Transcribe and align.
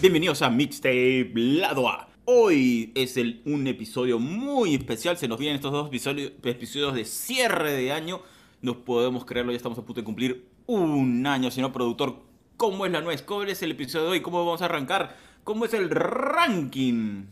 Bienvenidos 0.00 0.40
a 0.40 0.48
Mixtape 0.48 1.30
Lado. 1.34 1.86
Hoy 2.24 2.90
es 2.94 3.18
un 3.44 3.66
episodio 3.66 4.18
muy 4.18 4.74
especial. 4.74 5.18
Se 5.18 5.28
nos 5.28 5.38
vienen 5.38 5.56
estos 5.56 5.72
dos 5.72 5.88
episodios, 5.88 6.32
episodios 6.42 6.94
de 6.94 7.04
cierre 7.04 7.72
de 7.72 7.92
año. 7.92 8.22
No 8.62 8.82
podemos 8.82 9.26
creerlo, 9.26 9.52
ya 9.52 9.58
estamos 9.58 9.78
a 9.78 9.82
punto 9.82 10.00
de 10.00 10.04
cumplir 10.06 10.48
un 10.64 11.26
año. 11.26 11.50
Señor 11.50 11.74
productor, 11.74 12.22
¿cómo 12.56 12.86
es 12.86 12.92
la 12.92 13.02
nuez? 13.02 13.20
¿Cómo 13.20 13.42
es 13.42 13.62
el 13.62 13.72
episodio 13.72 14.06
de 14.06 14.10
hoy? 14.12 14.22
¿Cómo 14.22 14.42
vamos 14.42 14.62
a 14.62 14.64
arrancar? 14.64 15.18
¿Cómo 15.44 15.66
es 15.66 15.74
el 15.74 15.90
ranking? 15.90 17.26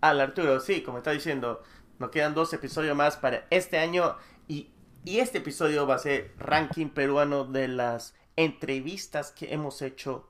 Al 0.00 0.20
Arturo, 0.20 0.58
sí, 0.58 0.80
como 0.80 0.98
está 0.98 1.12
diciendo, 1.12 1.62
nos 2.00 2.10
quedan 2.10 2.34
dos 2.34 2.52
episodios 2.52 2.96
más 2.96 3.16
para 3.18 3.46
este 3.50 3.78
año 3.78 4.16
y, 4.48 4.70
y 5.04 5.18
este 5.20 5.38
episodio 5.38 5.86
va 5.86 5.94
a 5.94 5.98
ser 6.00 6.32
ranking 6.38 6.88
peruano 6.88 7.44
de 7.44 7.68
las 7.68 8.16
entrevistas 8.34 9.30
que 9.30 9.54
hemos 9.54 9.80
hecho 9.80 10.28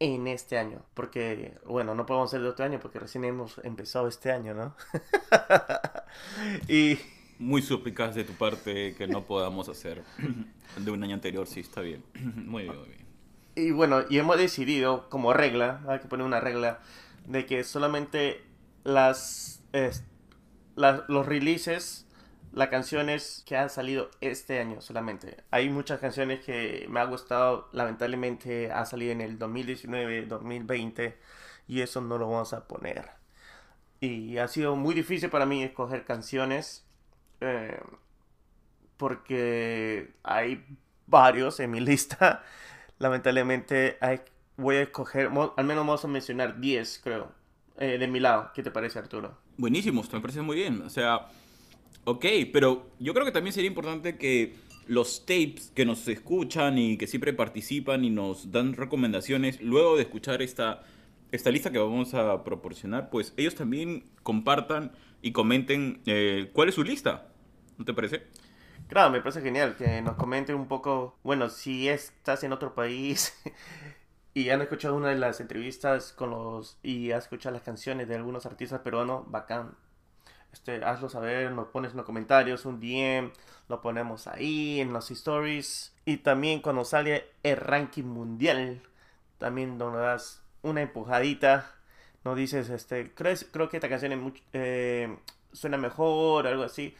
en 0.00 0.26
este 0.26 0.58
año. 0.58 0.82
Porque, 0.94 1.54
bueno, 1.64 1.94
no 1.94 2.06
podemos 2.06 2.30
hacer 2.30 2.42
de 2.42 2.48
otro 2.48 2.64
año 2.64 2.80
porque 2.80 2.98
recién 2.98 3.24
hemos 3.24 3.58
empezado 3.64 4.08
este 4.08 4.32
año, 4.32 4.54
¿no? 4.54 4.74
y... 6.68 6.98
Muy 7.38 7.62
suspicaz 7.62 8.14
de 8.14 8.24
tu 8.24 8.34
parte 8.34 8.94
que 8.96 9.06
no 9.06 9.24
podamos 9.24 9.70
hacer 9.70 10.04
de 10.76 10.90
un 10.90 11.02
año 11.02 11.14
anterior, 11.14 11.46
sí, 11.46 11.60
está 11.60 11.80
bien. 11.80 12.04
Muy 12.36 12.64
bien, 12.64 12.76
muy 12.76 12.88
bien. 12.88 13.06
Y 13.54 13.70
bueno, 13.70 14.02
y 14.10 14.18
hemos 14.18 14.36
decidido 14.36 15.08
como 15.08 15.32
regla, 15.32 15.80
hay 15.88 16.00
que 16.00 16.06
poner 16.06 16.26
una 16.26 16.40
regla, 16.40 16.80
de 17.26 17.46
que 17.46 17.64
solamente 17.64 18.42
las, 18.84 19.62
es- 19.72 20.04
las- 20.76 21.08
los 21.08 21.24
releases, 21.24 22.06
las 22.52 22.68
canciones 22.68 23.42
que 23.46 23.56
han 23.56 23.70
salido 23.70 24.10
este 24.20 24.60
año 24.60 24.80
solamente. 24.80 25.36
Hay 25.50 25.68
muchas 25.68 26.00
canciones 26.00 26.44
que 26.44 26.86
me 26.88 27.00
ha 27.00 27.04
gustado, 27.04 27.68
lamentablemente 27.72 28.72
ha 28.72 28.84
salido 28.86 29.12
en 29.12 29.20
el 29.20 29.38
2019, 29.38 30.26
2020 30.26 31.16
y 31.68 31.80
eso 31.80 32.00
no 32.00 32.18
lo 32.18 32.28
vamos 32.28 32.52
a 32.52 32.66
poner. 32.66 33.10
Y 34.00 34.38
ha 34.38 34.48
sido 34.48 34.76
muy 34.76 34.94
difícil 34.94 35.30
para 35.30 35.46
mí 35.46 35.62
escoger 35.62 36.04
canciones 36.04 36.84
eh, 37.40 37.78
porque 38.96 40.12
hay 40.22 40.64
varios 41.06 41.60
en 41.60 41.70
mi 41.70 41.80
lista. 41.80 42.42
Lamentablemente 42.98 43.96
hay, 44.00 44.20
voy 44.56 44.76
a 44.76 44.82
escoger, 44.82 45.30
al 45.56 45.64
menos 45.64 45.86
vamos 45.86 46.04
a 46.04 46.08
mencionar 46.08 46.60
10 46.60 47.00
creo, 47.04 47.32
eh, 47.78 47.98
de 47.98 48.08
mi 48.08 48.18
lado. 48.18 48.50
¿Qué 48.54 48.62
te 48.62 48.70
parece 48.70 48.98
Arturo? 48.98 49.38
Buenísimo, 49.56 50.02
me 50.12 50.20
parece 50.20 50.42
muy 50.42 50.56
bien. 50.56 50.82
O 50.82 50.90
sea, 50.90 51.28
ok, 52.04 52.24
pero 52.52 52.90
yo 52.98 53.14
creo 53.14 53.24
que 53.24 53.32
también 53.32 53.52
sería 53.52 53.68
importante 53.68 54.16
que 54.16 54.54
los 54.86 55.24
tapes 55.24 55.72
que 55.74 55.84
nos 55.84 56.06
escuchan 56.08 56.76
y 56.78 56.96
que 56.96 57.06
siempre 57.06 57.32
participan 57.32 58.04
y 58.04 58.10
nos 58.10 58.50
dan 58.50 58.74
recomendaciones, 58.74 59.60
luego 59.60 59.96
de 59.96 60.02
escuchar 60.02 60.42
esta, 60.42 60.82
esta 61.30 61.50
lista 61.50 61.70
que 61.70 61.78
vamos 61.78 62.14
a 62.14 62.42
proporcionar, 62.42 63.08
pues 63.10 63.32
ellos 63.36 63.54
también 63.54 64.10
compartan 64.22 64.92
y 65.22 65.32
comenten 65.32 66.00
eh, 66.06 66.50
cuál 66.52 66.68
es 66.68 66.74
su 66.74 66.82
lista. 66.82 67.28
¿No 67.78 67.84
te 67.84 67.94
parece? 67.94 68.24
Claro, 68.88 69.10
me 69.10 69.20
parece 69.20 69.40
genial 69.40 69.76
que 69.76 70.02
nos 70.02 70.16
comenten 70.16 70.56
un 70.56 70.66
poco, 70.66 71.16
bueno, 71.22 71.48
si 71.48 71.88
estás 71.88 72.42
en 72.42 72.52
otro 72.52 72.74
país 72.74 73.32
y 74.34 74.50
han 74.50 74.60
escuchado 74.62 74.96
una 74.96 75.10
de 75.10 75.16
las 75.16 75.40
entrevistas 75.40 76.12
con 76.12 76.30
los 76.30 76.78
y 76.82 77.12
has 77.12 77.24
escuchado 77.24 77.54
las 77.54 77.62
canciones 77.62 78.08
de 78.08 78.16
algunos 78.16 78.46
artistas 78.46 78.80
peruanos, 78.80 79.30
bacán. 79.30 79.76
Este, 80.52 80.84
hazlo 80.84 81.08
saber, 81.08 81.52
nos 81.52 81.68
pones 81.68 81.92
en 81.92 81.98
los 81.98 82.06
comentarios, 82.06 82.64
un 82.66 82.80
DM, 82.80 83.32
lo 83.68 83.80
ponemos 83.80 84.26
ahí 84.26 84.80
en 84.80 84.92
los 84.92 85.10
stories. 85.10 85.94
Y 86.04 86.18
también 86.18 86.60
cuando 86.60 86.84
sale 86.84 87.26
el 87.42 87.56
ranking 87.56 88.04
mundial, 88.04 88.82
también 89.38 89.78
nos 89.78 89.94
das 89.94 90.42
una 90.62 90.82
empujadita. 90.82 91.72
Nos 92.24 92.36
dices, 92.36 92.68
este, 92.70 93.12
¿crees, 93.14 93.46
creo 93.50 93.68
que 93.68 93.76
esta 93.78 93.88
canción 93.88 94.12
es 94.12 94.18
much- 94.18 94.42
eh, 94.52 95.16
suena 95.52 95.76
mejor, 95.78 96.46
algo 96.46 96.64
así. 96.64 96.94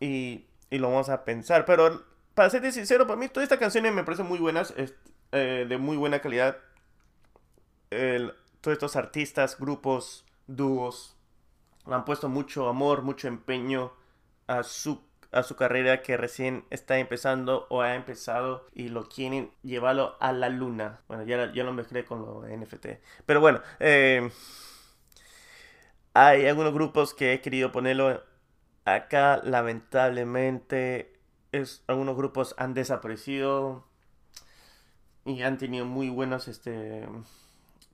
Y, 0.00 0.44
y 0.70 0.78
lo 0.78 0.90
vamos 0.90 1.08
a 1.08 1.24
pensar. 1.24 1.64
Pero 1.64 2.04
para 2.34 2.50
serte 2.50 2.72
sincero, 2.72 3.06
para 3.06 3.18
mí 3.18 3.28
todas 3.28 3.44
estas 3.44 3.58
canciones 3.58 3.92
me 3.92 4.04
parecen 4.04 4.26
muy 4.26 4.38
buenas, 4.38 4.74
eh, 5.32 5.66
de 5.68 5.78
muy 5.78 5.96
buena 5.96 6.20
calidad. 6.20 6.56
El- 7.90 8.32
todos 8.60 8.74
estos 8.76 8.96
artistas, 8.96 9.58
grupos, 9.58 10.24
dúos, 10.46 11.16
le 11.86 11.94
han 11.94 12.04
puesto 12.04 12.28
mucho 12.28 12.68
amor, 12.68 13.02
mucho 13.02 13.28
empeño 13.28 13.92
a 14.46 14.62
su, 14.62 15.00
a 15.30 15.42
su 15.42 15.56
carrera 15.56 16.02
que 16.02 16.16
recién 16.16 16.64
está 16.70 16.98
empezando 16.98 17.66
o 17.70 17.82
ha 17.82 17.94
empezado 17.94 18.66
y 18.74 18.88
lo 18.88 19.08
quieren 19.08 19.50
llevarlo 19.62 20.16
a 20.20 20.32
la 20.32 20.48
luna. 20.48 21.00
Bueno, 21.08 21.24
ya, 21.24 21.52
ya 21.52 21.64
lo 21.64 21.72
mezclé 21.72 22.04
con 22.04 22.20
lo 22.22 22.44
NFT. 22.46 22.86
Pero 23.26 23.40
bueno, 23.40 23.60
eh, 23.80 24.30
hay 26.14 26.46
algunos 26.46 26.72
grupos 26.74 27.14
que 27.14 27.32
he 27.32 27.40
querido 27.40 27.72
ponerlo 27.72 28.22
acá. 28.84 29.40
Lamentablemente, 29.42 31.18
es, 31.52 31.82
algunos 31.86 32.16
grupos 32.16 32.54
han 32.58 32.74
desaparecido 32.74 33.84
y 35.24 35.42
han 35.42 35.58
tenido 35.58 35.84
muy 35.84 36.08
buenos, 36.08 36.48
este, 36.48 37.08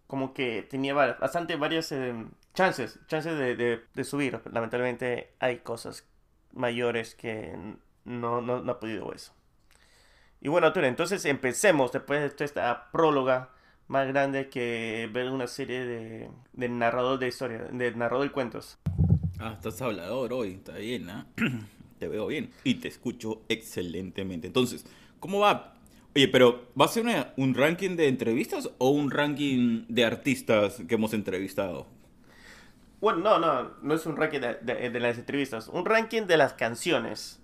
como 0.07 0.33
que 0.33 0.63
tenía 0.63 0.95
bastante 0.95 1.57
varias 1.57 1.93
eh, 1.93 2.15
chances, 2.59 2.99
chances 3.07 3.39
de, 3.39 3.55
de- 3.55 3.81
de 3.95 4.05
subir. 4.05 4.41
Lamentablemente 4.53 5.31
hay 5.39 5.59
cosas 5.59 6.05
mayores 6.53 7.15
que 7.15 7.57
no, 8.05 8.41
no, 8.41 8.61
no 8.63 8.73
ha 8.73 8.81
podido 8.81 9.13
eso. 9.13 9.33
Y 10.41 10.49
bueno, 10.49 10.67
Arturo, 10.67 10.87
entonces 10.87 11.25
empecemos 11.25 11.93
después 11.93 12.37
de 12.37 12.45
esta 12.45 12.91
próloga 12.91 13.51
más 13.87 14.09
grande 14.09 14.49
que 14.49 15.09
ver 15.13 15.31
una 15.31 15.47
serie 15.47 15.85
de, 15.85 16.31
de 16.53 16.69
narrador 16.69 17.21
de 17.21 17.29
historia, 17.29 17.59
de 17.71 17.93
narrador 17.93 18.25
de 18.27 18.33
cuentos. 18.33 18.77
Ah, 19.39 19.53
estás 19.55 19.81
hablador 19.81 20.33
hoy, 20.33 20.55
está 20.55 20.77
bien, 20.79 21.09
¿ah? 21.11 21.27
Te 22.01 22.09
veo 22.09 22.27
bien 22.27 22.51
y 22.65 22.75
te 22.75 22.89
escucho 22.89 23.43
excelentemente. 23.49 24.49
Entonces, 24.49 24.85
¿cómo 25.21 25.39
va? 25.41 25.75
Oye, 26.15 26.27
pero 26.27 26.67
¿va 26.81 26.87
a 26.87 26.89
ser 26.89 27.05
una- 27.05 27.33
un 27.37 27.55
ranking 27.55 27.95
de 27.97 28.09
entrevistas 28.09 28.69
o 28.79 28.91
un 28.91 29.13
ranking 29.13 29.85
de 29.89 30.05
artistas 30.05 30.83
que 30.89 30.95
hemos 30.97 31.13
entrevistado? 31.15 31.87
Bueno, 33.01 33.21
no, 33.21 33.39
no, 33.39 33.71
no 33.83 33.95
es 33.95 34.07
un 34.07 34.17
ranking 34.17 34.41
de, 34.41 34.55
de- 34.57 34.91
de 34.91 35.01
las 35.01 35.19
entrevistas, 35.19 35.69
un 35.69 35.85
ranking 35.85 36.23
de 36.23 36.37
las 36.37 36.55
canciones, 36.55 37.41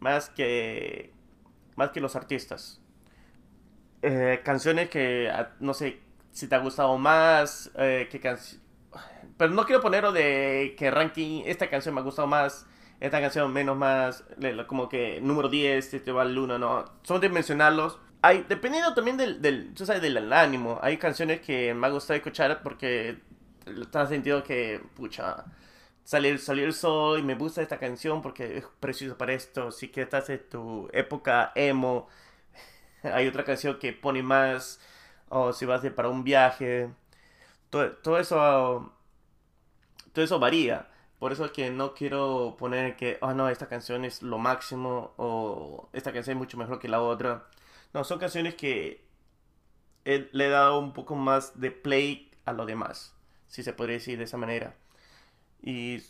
más 0.00 0.30
que, 0.30 1.12
más 1.76 1.90
que 1.90 2.00
los 2.00 2.16
artistas. 2.16 2.80
Eh, 4.02 4.40
canciones 4.44 4.88
que, 4.90 5.28
ah, 5.30 5.50
no 5.60 5.74
sé, 5.74 6.00
si 6.30 6.46
te 6.48 6.54
ha 6.54 6.58
gustado 6.58 6.96
más, 6.98 7.70
eh, 7.76 8.08
qué 8.10 8.20
canción... 8.20 8.62
Pero 9.36 9.52
no 9.52 9.64
quiero 9.66 9.80
ponerlo 9.82 10.12
de 10.12 10.74
que 10.78 10.90
ranking, 10.90 11.42
esta 11.46 11.70
canción 11.70 11.94
me 11.94 12.00
ha 12.00 12.04
gustado 12.04 12.28
más, 12.28 12.66
esta 13.00 13.20
canción 13.20 13.52
menos 13.52 13.76
más, 13.76 14.24
como 14.66 14.88
que 14.88 15.20
número 15.22 15.48
10, 15.48 15.94
este 15.94 16.12
va 16.12 16.22
al 16.22 16.36
1, 16.36 16.58
no. 16.58 16.84
Son 17.02 17.20
de 17.20 17.28
mencionarlos. 17.28 17.98
Hay, 18.22 18.44
dependiendo 18.48 18.94
también 18.94 19.16
del, 19.16 19.40
del, 19.42 19.72
sabes, 19.76 20.02
del 20.02 20.32
ánimo. 20.32 20.78
Hay 20.82 20.96
canciones 20.98 21.40
que 21.40 21.72
me 21.74 21.86
ha 21.86 21.90
gustado 21.90 22.16
escuchar 22.16 22.62
porque 22.62 23.18
está 23.82 24.06
sentido 24.06 24.42
que, 24.44 24.80
pucha, 24.96 25.44
salió, 26.04 26.36
salió 26.38 26.64
el 26.66 26.74
sol 26.74 27.20
y 27.20 27.22
me 27.22 27.34
gusta 27.34 27.62
esta 27.62 27.78
canción 27.78 28.22
porque 28.22 28.58
es 28.58 28.64
precioso 28.80 29.16
para 29.18 29.32
esto. 29.34 29.70
Si 29.72 29.88
que 29.88 30.02
estás 30.02 30.30
en 30.30 30.48
tu 30.48 30.88
época 30.92 31.52
emo, 31.54 32.08
hay 33.04 33.28
otra 33.28 33.44
canción 33.44 33.78
que 33.78 33.92
pone 33.92 34.22
más, 34.22 34.80
o 35.30 35.52
si 35.52 35.66
vas 35.66 35.82
de 35.82 35.90
para 35.92 36.08
un 36.10 36.24
viaje. 36.24 36.90
Todo, 37.70 37.92
todo 37.98 38.18
eso, 38.18 38.92
todo 40.12 40.24
eso 40.24 40.38
varía. 40.38 40.88
Por 41.18 41.32
eso 41.32 41.44
es 41.44 41.50
que 41.52 41.70
no 41.70 41.94
quiero 41.94 42.56
poner 42.58 42.96
que, 42.96 43.18
oh 43.20 43.34
no, 43.34 43.48
esta 43.48 43.66
canción 43.68 44.04
es 44.04 44.22
lo 44.22 44.38
máximo 44.38 45.12
o 45.16 45.88
esta 45.92 46.12
canción 46.12 46.36
es 46.36 46.38
mucho 46.38 46.56
mejor 46.58 46.78
que 46.78 46.88
la 46.88 47.00
otra. 47.02 47.46
No, 47.92 48.04
son 48.04 48.18
canciones 48.18 48.54
que 48.54 49.04
he- 50.04 50.28
le 50.32 50.46
he 50.46 50.50
dado 50.50 50.78
un 50.78 50.92
poco 50.92 51.14
más 51.16 51.60
de 51.60 51.70
play 51.70 52.30
a 52.44 52.52
lo 52.52 52.66
demás, 52.66 53.14
si 53.48 53.64
se 53.64 53.74
podría 53.74 53.96
decir 53.96 54.18
de 54.18 54.24
esa 54.26 54.38
manera. 54.38 54.76
Y 55.62 56.02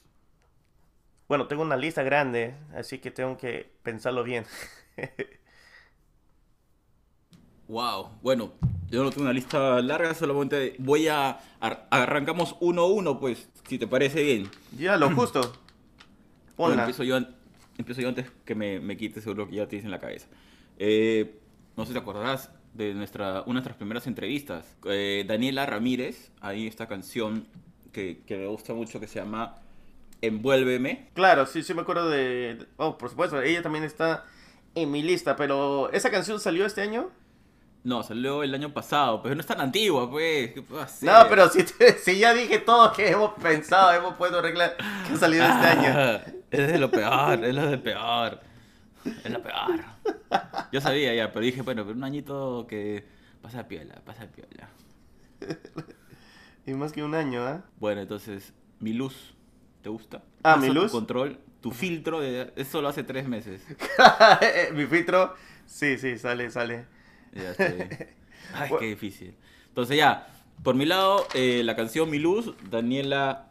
bueno, 1.28 1.46
tengo 1.46 1.62
una 1.62 1.76
lista 1.76 2.02
grande, 2.02 2.54
así 2.74 2.98
que 2.98 3.10
tengo 3.10 3.36
que 3.36 3.70
pensarlo 3.82 4.24
bien. 4.24 4.44
Wow, 7.68 8.18
bueno, 8.22 8.52
yo 8.90 9.02
no 9.02 9.10
tengo 9.10 9.22
una 9.24 9.32
lista 9.32 9.80
larga, 9.82 10.14
solamente 10.14 10.74
voy 10.78 11.08
a... 11.08 11.38
ar- 11.60 11.86
arrancamos 11.90 12.56
uno 12.60 12.82
a 12.82 12.86
uno, 12.86 13.20
pues, 13.20 13.48
si 13.68 13.78
te 13.78 13.86
parece 13.86 14.22
bien. 14.22 14.50
ya, 14.70 14.96
lo 14.96 15.10
justo. 15.10 15.52
Bueno, 16.56 16.74
empiezo 16.74 17.04
yo, 17.04 17.18
empiezo 17.78 18.00
yo 18.00 18.08
antes 18.08 18.30
que 18.44 18.54
me, 18.54 18.80
me 18.80 18.96
quites 18.96 19.22
seguro 19.24 19.48
que 19.48 19.56
ya 19.56 19.68
tienes 19.68 19.84
en 19.84 19.90
la 19.90 19.98
cabeza. 20.00 20.26
Eh, 20.78 21.40
no 21.76 21.84
sé 21.84 21.88
si 21.88 21.92
te 21.94 22.00
acordarás 22.00 22.50
de 22.78 22.94
nuestra, 22.94 23.40
una 23.42 23.44
de 23.46 23.52
nuestras 23.54 23.76
primeras 23.76 24.06
entrevistas. 24.06 24.64
Eh, 24.86 25.24
Daniela 25.26 25.66
Ramírez, 25.66 26.30
ahí 26.40 26.66
esta 26.66 26.86
canción 26.86 27.46
que, 27.92 28.22
que 28.26 28.36
me 28.38 28.46
gusta 28.46 28.72
mucho 28.72 29.00
que 29.00 29.06
se 29.08 29.18
llama 29.18 29.56
Envuélveme. 30.22 31.08
Claro, 31.14 31.46
sí, 31.46 31.62
sí 31.62 31.74
me 31.74 31.82
acuerdo 31.82 32.08
de... 32.08 32.66
Oh, 32.76 32.96
por 32.96 33.10
supuesto, 33.10 33.40
ella 33.42 33.62
también 33.62 33.84
está 33.84 34.24
en 34.74 34.90
mi 34.90 35.02
lista, 35.02 35.36
pero 35.36 35.90
¿esa 35.92 36.10
canción 36.10 36.40
salió 36.40 36.64
este 36.66 36.80
año? 36.82 37.10
No, 37.84 38.02
salió 38.02 38.42
el 38.42 38.54
año 38.54 38.72
pasado, 38.72 39.22
pero 39.22 39.34
no 39.34 39.40
es 39.40 39.46
tan 39.46 39.60
antigua, 39.60 40.10
pues. 40.10 40.52
¿Qué 40.52 40.62
puedo 40.62 40.82
hacer? 40.82 41.08
No, 41.08 41.26
pero 41.28 41.48
si, 41.48 41.62
te- 41.64 41.92
si 41.98 42.18
ya 42.18 42.34
dije 42.34 42.58
todo 42.58 42.92
que 42.92 43.08
hemos 43.10 43.32
pensado, 43.34 43.92
hemos 43.92 44.14
puesto 44.14 44.40
reglas 44.42 44.72
que 45.06 45.14
ha 45.14 45.16
salido 45.16 45.44
este 45.44 45.66
año. 45.66 45.88
Ah, 45.94 46.20
Es 46.50 46.68
de 46.72 46.78
lo 46.78 46.90
peor, 46.90 47.44
es 47.44 47.54
lo 47.54 47.66
de 47.66 47.78
peor. 47.78 48.40
Es 49.24 49.30
lo 49.30 49.42
peor. 49.42 49.84
Yo 50.72 50.80
sabía 50.80 51.14
ya, 51.14 51.32
pero 51.32 51.44
dije, 51.44 51.62
bueno, 51.62 51.84
pero 51.84 51.96
un 51.96 52.04
añito 52.04 52.66
que 52.68 53.04
pasa 53.42 53.68
piola, 53.68 54.02
pasa 54.04 54.26
piola. 54.26 54.68
Y 56.66 56.74
más 56.74 56.92
que 56.92 57.02
un 57.02 57.14
año, 57.14 57.46
¿ah? 57.46 57.64
Bueno, 57.80 58.02
entonces, 58.02 58.52
mi 58.78 58.92
luz, 58.92 59.34
¿te 59.80 59.88
gusta? 59.88 60.22
Ah, 60.42 60.56
Paso 60.56 60.66
mi 60.66 60.68
luz. 60.68 60.92
Tu 60.92 60.98
control, 60.98 61.38
tu 61.62 61.70
filtro, 61.70 62.20
de, 62.20 62.52
eso 62.56 62.82
lo 62.82 62.88
hace 62.88 63.04
tres 63.04 63.26
meses. 63.26 63.62
Mi 64.74 64.84
filtro, 64.84 65.34
sí, 65.64 65.96
sí, 65.96 66.18
sale, 66.18 66.50
sale. 66.50 66.84
Ya 67.32 67.52
estoy. 67.52 67.88
Ay, 68.54 68.70
qué 68.78 68.84
difícil. 68.84 69.34
Entonces 69.68 69.96
ya, 69.96 70.28
por 70.62 70.74
mi 70.74 70.84
lado, 70.84 71.26
eh, 71.32 71.62
la 71.64 71.74
canción 71.74 72.10
Mi 72.10 72.18
Luz, 72.18 72.52
Daniela 72.70 73.48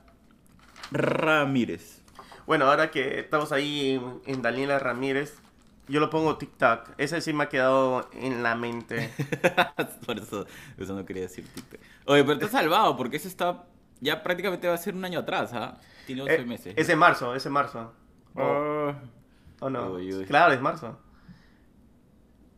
Ramírez. 0.92 2.04
Bueno, 2.46 2.66
ahora 2.66 2.92
que 2.92 3.20
estamos 3.20 3.52
ahí 3.52 4.00
en 4.28 4.42
Daniela 4.44 4.78
Ramírez, 4.78 5.40
yo 5.88 6.00
lo 6.00 6.10
pongo 6.10 6.38
TikTok. 6.38 6.90
Ese 6.98 7.22
sí 7.22 7.34
me 7.34 7.44
ha 7.46 7.50
quedado 7.50 8.10
en 8.14 8.44
la 8.44 8.56
mente. 8.56 9.12
por 10.06 10.18
eso, 10.20 10.46
eso 10.78 10.94
no 10.96 11.06
quería 11.06 11.24
decir 11.24 11.46
TikTok. 11.54 11.80
Oye, 12.06 12.24
pero 12.24 12.38
te 12.40 12.46
has 12.46 12.52
salvado, 12.52 12.96
porque 12.98 13.18
ese 13.18 13.28
está, 13.28 13.66
ya 14.02 14.24
prácticamente 14.24 14.68
va 14.68 14.74
a 14.74 14.78
ser 14.78 14.96
un 14.96 15.06
año 15.06 15.20
atrás, 15.20 15.52
¿ah? 15.54 15.78
Tiene 16.06 16.22
11 16.24 16.36
Eh, 16.36 16.46
meses. 16.46 16.74
es 16.78 16.88
de 16.88 16.96
marzo, 16.96 17.36
es 17.36 17.44
de 17.44 17.50
marzo. 17.50 17.94
¿O 18.36 18.42
Ah, 18.42 18.96
o 19.60 19.70
no? 19.70 19.92
Uy, 19.94 20.14
uy. 20.14 20.26
Claro, 20.26 20.54
es 20.54 20.62
marzo. 20.62 21.00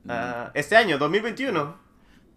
Ah, 0.08 0.52
este 0.54 0.76
año, 0.76 0.98
2021. 0.98 1.76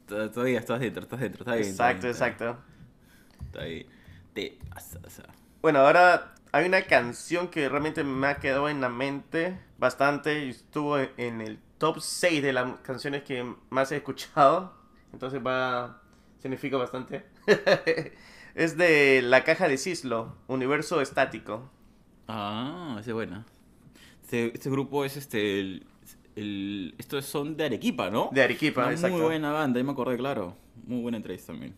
to- 0.07 0.31
Todavía 0.31 0.59
estás 0.59 0.81
dentro, 0.81 1.03
estás 1.03 1.21
dentro, 1.21 1.43
está 1.43 1.55
bien. 1.55 1.69
está 1.69 1.91
Exacto, 1.91 2.03
bien, 2.03 2.11
está 2.13 2.27
bien, 2.27 2.37
exacto. 2.39 3.45
Está 3.47 3.65
bien. 3.65 3.87
Te 4.35 4.59
pasas. 4.71 5.21
ah. 5.29 5.33
Bueno, 5.63 5.79
ahora 5.81 6.35
hay 6.53 6.67
una 6.67 6.83
canción 6.83 7.49
que 7.49 7.69
realmente 7.69 8.05
me 8.05 8.27
ha 8.29 8.37
quedado 8.39 8.69
en 8.69 8.81
la 8.81 8.89
mente 8.89 9.59
bastante 9.79 10.45
y 10.47 10.51
estuvo 10.51 10.99
en 10.99 11.41
el 11.41 11.59
top 11.79 12.01
6 12.01 12.43
de 12.43 12.53
las 12.53 12.79
canciones 12.81 13.23
que 13.23 13.55
más 13.71 13.93
he 13.93 13.97
escuchado. 13.97 14.75
Entonces 15.13 15.41
va, 15.45 16.03
significa 16.39 16.77
bastante. 16.77 17.25
es 18.55 18.77
de 18.77 19.23
La 19.23 19.45
Caja 19.45 19.69
de 19.69 19.79
Cislo, 19.79 20.37
Universo 20.49 21.01
Estático. 21.01 21.71
Ah, 22.29 22.97
esa 23.01 23.11
es 23.11 23.15
buena. 23.15 23.47
Este, 24.23 24.53
este 24.55 24.71
grupo 24.71 25.05
es 25.05 25.17
este. 25.17 25.61
El, 25.61 25.87
el- 26.37 26.95
estos 26.99 27.27
son 27.27 27.57
de 27.57 27.67
Arequipa, 27.67 28.11
¿no? 28.11 28.31
De 28.33 28.43
Arequipa, 28.43 28.83
Una 28.83 28.93
exacto. 28.93 29.17
Muy 29.17 29.27
buena 29.27 29.53
banda, 29.53 29.79
ahí 29.79 29.85
me 29.85 29.93
acordé, 29.93 30.17
claro. 30.17 30.57
Muy 30.87 31.01
buena 31.03 31.19
entrevista 31.19 31.53
también. 31.53 31.75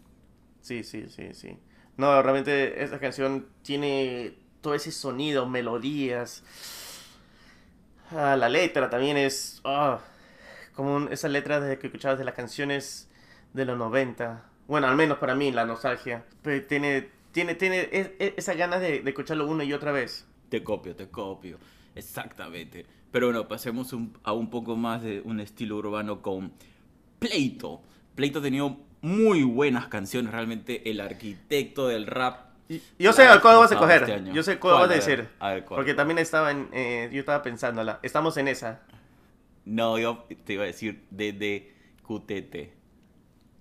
Sí, 0.60 0.82
sí, 0.82 1.08
sí, 1.08 1.34
sí. 1.34 1.58
No, 1.96 2.22
realmente 2.22 2.82
esta 2.82 2.98
canción 2.98 3.46
tiene 3.62 4.34
todo 4.64 4.74
ese 4.74 4.90
sonido, 4.90 5.46
melodías. 5.46 6.42
Ah, 8.10 8.34
la 8.34 8.48
letra 8.48 8.88
también 8.88 9.18
es... 9.18 9.60
ah, 9.64 10.00
como 10.74 10.96
un- 10.96 11.12
esa 11.12 11.28
letra 11.28 11.60
de 11.60 11.78
que 11.78 11.88
escuchabas 11.88 12.18
de 12.18 12.24
las 12.24 12.34
canciones 12.34 13.08
de 13.52 13.66
los 13.66 13.76
90. 13.76 14.42
Bueno, 14.66 14.88
al 14.88 14.96
menos 14.96 15.18
para 15.18 15.34
mí, 15.34 15.52
la 15.52 15.66
nostalgia. 15.66 16.24
Pero 16.42 16.66
tiene, 16.66 17.08
tiene, 17.32 17.54
tiene 17.54 17.88
es- 17.92 18.10
es- 18.18 18.32
esa 18.38 18.54
ganas 18.54 18.80
de, 18.80 19.02
escucharlo 19.04 19.46
una 19.46 19.64
y 19.64 19.72
otra 19.74 19.92
vez. 19.92 20.26
Te 20.48 20.64
copio, 20.64 20.96
te 20.96 21.08
copio. 21.08 21.58
Exactamente. 21.94 22.86
Pero 23.12 23.26
bueno, 23.26 23.46
pasemos 23.46 23.94
a 24.24 24.32
un 24.32 24.48
poco 24.50 24.76
más 24.76 25.02
de 25.02 25.20
un 25.20 25.40
estilo 25.40 25.76
urbano 25.76 26.22
con 26.22 26.52
Pleito. 27.18 27.82
Pleito 28.14 28.38
ha 28.38 28.42
tenido 28.42 28.78
muy 29.02 29.42
buenas 29.42 29.88
canciones, 29.88 30.32
realmente 30.32 30.90
el 30.90 31.00
arquitecto 31.02 31.86
del 31.86 32.06
rap. 32.06 32.53
Y- 32.68 32.82
Yo 32.98 33.12
sé 33.12 33.26
a 33.28 33.40
cuál 33.40 33.58
vas 33.58 33.72
a 33.72 33.76
coger. 33.78 34.02
este 34.04 34.32
yo 34.32 34.42
sé 34.42 34.58
cuál 34.58 34.74
vas 34.74 34.90
a 34.90 34.94
decir. 34.94 35.28
A 35.40 35.50
ver, 35.52 35.64
¿cuál? 35.64 35.78
Porque 35.78 35.94
también 35.94 36.18
estaba 36.18 36.50
en... 36.50 36.68
eh, 36.72 37.10
yo 37.12 37.20
estaba 37.20 37.42
pensándola. 37.42 38.00
Estamos 38.02 38.36
en 38.36 38.48
esa. 38.48 38.80
No, 39.64 39.98
yo 39.98 40.24
te 40.44 40.54
iba 40.54 40.64
a 40.64 40.66
decir 40.66 41.06
de 41.10 41.74
QTT. 42.02 42.72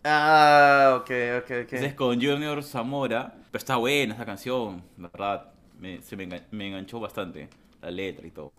Ah, 0.05 0.95
ok, 1.01 1.09
ok, 1.39 1.51
ok. 1.63 1.73
Ese 1.73 1.85
es 1.87 1.93
con 1.93 2.21
Junior 2.21 2.63
Zamora. 2.63 3.33
Pero 3.51 3.57
está 3.59 3.75
buena 3.77 4.13
esa 4.15 4.25
canción, 4.25 4.83
¿verdad? 4.97 5.53
Me, 5.79 6.01
se 6.01 6.15
me, 6.15 6.27
engan- 6.27 6.45
me 6.51 6.67
enganchó 6.67 6.99
bastante 6.99 7.49
la 7.81 7.91
letra 7.91 8.25
y 8.27 8.31
todo. 8.31 8.53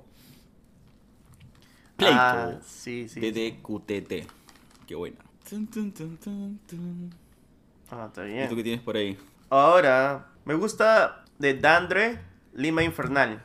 Pleito. 1.97 2.37
Ah, 2.37 2.61
sí, 2.63 3.09
sí. 3.09 3.21
de 3.21 3.33
sí. 3.33 3.63
Qué 4.87 4.95
buena. 4.95 5.19
Tun, 5.49 5.67
tun, 5.67 5.93
tun, 5.93 6.17
tun, 6.19 6.59
tun. 6.67 7.11
Ah, 7.91 8.07
está 8.09 8.25
¿Y 8.39 8.47
tú 8.47 8.55
bien. 8.55 8.57
qué 8.57 8.63
tienes 8.63 8.81
por 8.83 8.97
ahí? 8.97 9.17
Ahora, 9.51 10.27
me 10.45 10.55
gusta 10.55 11.25
de 11.39 11.55
Dandre 11.55 12.21
Lima 12.53 12.83
Infernal. 12.83 13.43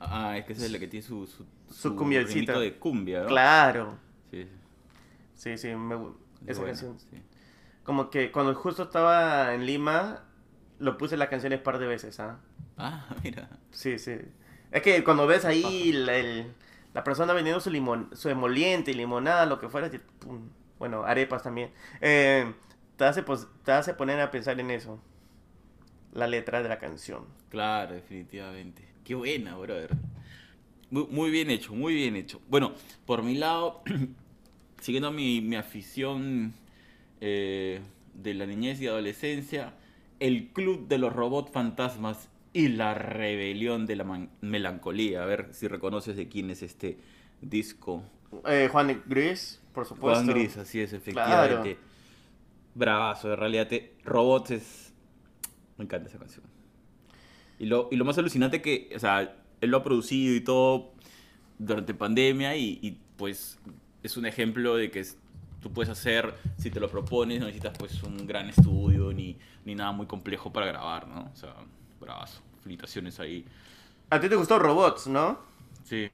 Ah, 0.00 0.36
es 0.38 0.44
que 0.46 0.52
esa 0.54 0.64
es 0.66 0.72
la 0.72 0.78
que 0.78 0.88
tiene 0.88 1.06
su, 1.06 1.26
su, 1.26 1.44
Su 1.72 1.94
cumbiacita. 1.96 2.58
de 2.58 2.76
cumbia, 2.78 3.20
¿no? 3.22 3.26
Claro. 3.26 3.98
Sí, 4.30 4.48
Sí, 5.34 5.56
sí, 5.58 5.74
me 5.74 5.94
esa 6.46 6.60
buena, 6.60 6.66
canción. 6.66 6.98
sí. 6.98 7.22
Como 7.84 8.10
que 8.10 8.30
cuando 8.32 8.54
justo 8.54 8.84
estaba 8.84 9.54
en 9.54 9.64
Lima, 9.66 10.24
lo 10.78 10.98
puse 10.98 11.16
las 11.16 11.28
canciones 11.28 11.58
un 11.60 11.62
par 11.64 11.78
de 11.78 11.86
veces, 11.86 12.18
¿ah? 12.20 12.38
Ah, 12.76 13.06
mira. 13.24 13.48
Sí, 13.70 13.98
sí. 13.98 14.16
Es 14.70 14.82
que 14.82 15.02
cuando 15.04 15.26
ves 15.26 15.44
ahí 15.44 15.92
la, 15.92 16.16
el- 16.16 16.52
la 16.94 17.04
persona 17.04 17.32
vendiendo 17.32 17.60
su 17.60 17.70
limón, 17.70 18.08
su 18.12 18.28
emoliente, 18.28 18.92
limonada, 18.94 19.46
lo 19.46 19.58
que 19.60 19.68
fuera, 19.68 19.90
pum, 20.18 20.48
bueno, 20.78 21.04
arepas 21.04 21.42
también, 21.42 21.70
eh, 22.00 22.52
te, 22.96 23.04
hace, 23.04 23.22
pos- 23.22 23.48
te 23.64 23.72
hace 23.72 23.94
poner 23.94 24.20
a 24.20 24.30
pensar 24.30 24.58
en 24.60 24.70
eso. 24.70 25.00
La 26.12 26.26
letra 26.26 26.62
de 26.62 26.68
la 26.68 26.78
canción. 26.78 27.24
Claro, 27.50 27.94
definitivamente. 27.94 28.82
Qué 29.04 29.14
buena, 29.14 29.56
brother. 29.56 29.90
Muy, 30.90 31.06
muy 31.08 31.30
bien 31.30 31.50
hecho, 31.50 31.74
muy 31.74 31.94
bien 31.94 32.16
hecho. 32.16 32.40
Bueno, 32.48 32.72
por 33.06 33.22
mi 33.22 33.36
lado, 33.36 33.82
siguiendo 34.80 35.12
mi, 35.12 35.40
mi 35.40 35.56
afición 35.56 36.52
eh, 37.20 37.80
de 38.14 38.34
la 38.34 38.46
niñez 38.46 38.80
y 38.80 38.86
adolescencia, 38.88 39.74
el 40.18 40.48
Club 40.48 40.88
de 40.88 40.98
los 40.98 41.12
Robots 41.12 41.52
Fantasmas 41.52 42.28
y 42.52 42.68
la 42.68 42.94
Rebelión 42.94 43.86
de 43.86 43.96
la 43.96 44.28
Melancolía. 44.40 45.22
A 45.22 45.26
ver 45.26 45.48
si 45.52 45.68
reconoces 45.68 46.16
de 46.16 46.28
quién 46.28 46.50
es 46.50 46.62
este 46.62 46.98
disco. 47.40 48.02
Eh, 48.46 48.68
Juan 48.70 49.02
Gris, 49.06 49.60
por 49.72 49.86
supuesto. 49.86 50.24
Juan 50.24 50.26
Gris, 50.26 50.56
así 50.56 50.80
es, 50.80 50.92
efectivamente. 50.92 51.74
Claro. 51.76 51.90
Bravazo, 52.74 53.32
en 53.32 53.38
realidad. 53.38 53.68
te- 53.68 53.92
Robots 54.04 54.50
es. 54.50 54.89
Me 55.80 55.84
encanta 55.86 56.08
esa 56.10 56.20
canción. 56.20 56.44
Y 57.58 57.66
lo, 57.66 57.88
y 57.90 57.96
lo 57.96 58.04
más 58.04 58.16
alucinante 58.18 58.62
que, 58.62 58.90
o 58.94 58.98
sea, 58.98 59.34
él 59.60 59.70
lo 59.70 59.78
ha 59.78 59.84
producido 59.84 60.34
y 60.34 60.40
todo 60.40 60.92
durante 61.58 61.94
pandemia 61.94 62.56
y, 62.56 62.78
y, 62.82 62.98
pues 63.16 63.58
es 64.02 64.16
un 64.16 64.26
ejemplo 64.26 64.76
de 64.76 64.90
que 64.90 65.00
es- 65.00 65.18
tú 65.62 65.72
puedes 65.72 65.90
hacer, 65.90 66.34
si 66.58 66.70
te 66.70 66.80
lo 66.80 66.88
propones, 66.90 67.40
no 67.40 67.46
necesitas 67.46 67.76
pues 67.78 68.02
un 68.02 68.26
gran 68.26 68.48
estudio 68.50 69.12
ni, 69.12 69.38
ni 69.64 69.74
nada 69.74 69.92
muy 69.92 70.06
complejo 70.06 70.52
para 70.52 70.66
grabar, 70.66 71.08
¿no? 71.08 71.30
O 71.32 71.36
sea, 71.36 71.54
bravazo. 72.00 72.42
Felicitaciones 72.62 73.20
ahí. 73.20 73.44
A 74.10 74.20
ti 74.20 74.28
te 74.28 74.36
gustó 74.36 74.58
Robots, 74.58 75.08
¿no? 75.08 75.40
Sí. 75.84 76.10